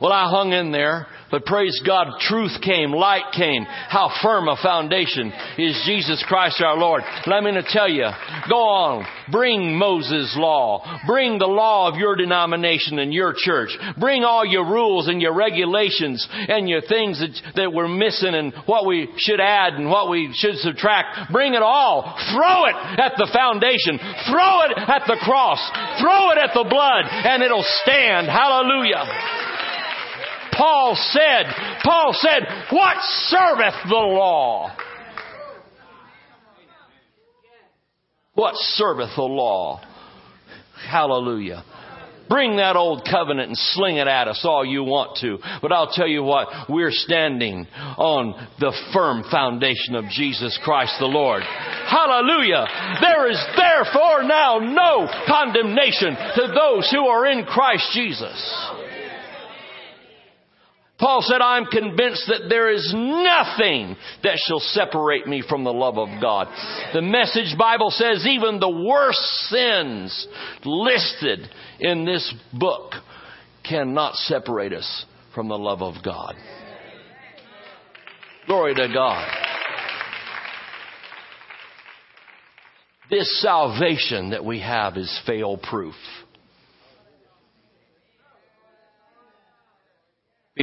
[0.00, 3.64] Well, I hung in there but praise God, truth came, light came.
[3.64, 7.02] How firm a foundation is Jesus Christ our Lord.
[7.26, 8.06] Let me tell you,
[8.50, 10.84] go on, bring Moses' law.
[11.06, 13.70] Bring the law of your denomination and your church.
[13.98, 18.52] Bring all your rules and your regulations and your things that, that we're missing and
[18.66, 21.32] what we should add and what we should subtract.
[21.32, 22.02] Bring it all.
[22.36, 23.96] Throw it at the foundation.
[24.28, 25.60] Throw it at the cross.
[25.98, 28.28] Throw it at the blood and it'll stand.
[28.28, 29.51] Hallelujah.
[30.62, 31.46] Paul said,
[31.82, 32.96] Paul said, what
[33.26, 34.70] serveth the law?
[38.34, 39.80] What serveth the law?
[40.88, 41.64] Hallelujah.
[42.28, 45.38] Bring that old covenant and sling it at us all you want to.
[45.60, 47.66] But I'll tell you what, we're standing
[47.98, 51.42] on the firm foundation of Jesus Christ the Lord.
[51.42, 52.66] Hallelujah.
[53.00, 58.81] There is therefore now no condemnation to those who are in Christ Jesus.
[61.02, 65.98] Paul said, I'm convinced that there is nothing that shall separate me from the love
[65.98, 66.46] of God.
[66.94, 70.28] The message Bible says even the worst sins
[70.64, 71.40] listed
[71.80, 72.92] in this book
[73.68, 76.36] cannot separate us from the love of God.
[78.46, 79.28] Glory to God.
[83.10, 85.96] This salvation that we have is fail proof.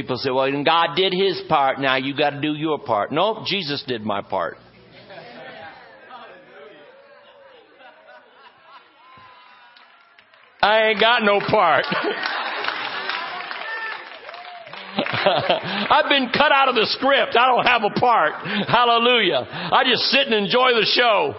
[0.00, 3.12] People say, well, God did his part, now you gotta do your part.
[3.12, 4.56] No, nope, Jesus did my part.
[10.62, 11.84] I ain't got no part.
[14.94, 17.36] I've been cut out of the script.
[17.36, 18.32] I don't have a part.
[18.68, 19.46] Hallelujah.
[19.50, 21.34] I just sit and enjoy the show.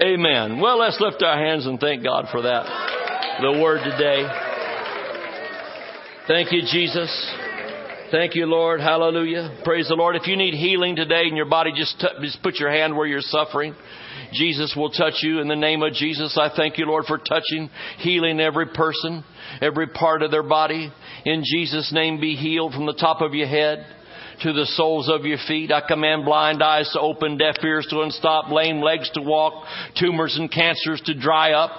[0.00, 0.60] Amen.
[0.60, 2.66] Well, let's lift our hands and thank God for that.
[3.40, 4.51] The word today.
[6.32, 7.30] Thank you, Jesus.
[8.10, 8.80] Thank you, Lord.
[8.80, 9.60] Hallelujah.
[9.64, 10.16] Praise the Lord.
[10.16, 13.06] If you need healing today in your body, just, t- just put your hand where
[13.06, 13.74] you're suffering.
[14.32, 16.38] Jesus will touch you in the name of Jesus.
[16.40, 17.68] I thank you, Lord, for touching,
[17.98, 19.22] healing every person,
[19.60, 20.90] every part of their body.
[21.26, 23.84] In Jesus' name, be healed from the top of your head
[24.42, 25.72] to the soles of your feet.
[25.72, 29.64] I command blind eyes to open, deaf ears to unstop, lame legs to walk,
[29.98, 31.70] tumors and cancers to dry up.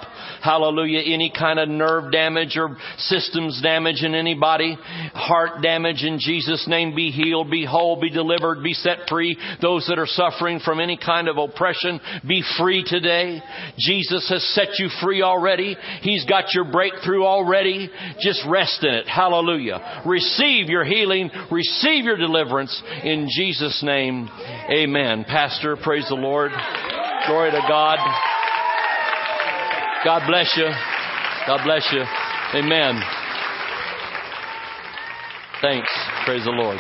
[0.42, 1.00] Hallelujah.
[1.00, 4.78] Any kind of nerve damage or systems damage in anybody,
[5.14, 9.38] heart damage in Jesus' name, be healed, be whole, be delivered, be set free.
[9.62, 13.42] Those that are suffering from any kind of oppression, be free today.
[13.78, 15.78] Jesus has set you free already.
[16.02, 17.90] He's got your breakthrough already.
[18.20, 19.08] Just rest in it.
[19.08, 20.04] Hallelujah.
[20.06, 22.18] Receive your healing, receive your
[22.54, 24.30] deliverance in Jesus' name.
[24.70, 25.26] Amen.
[25.28, 26.52] Pastor, praise the Lord.
[27.28, 27.98] Glory to God.
[30.04, 30.68] God bless you.
[31.48, 32.04] God bless you.
[32.60, 33.02] Amen.
[35.62, 35.90] Thanks.
[36.26, 36.78] Praise the Lord.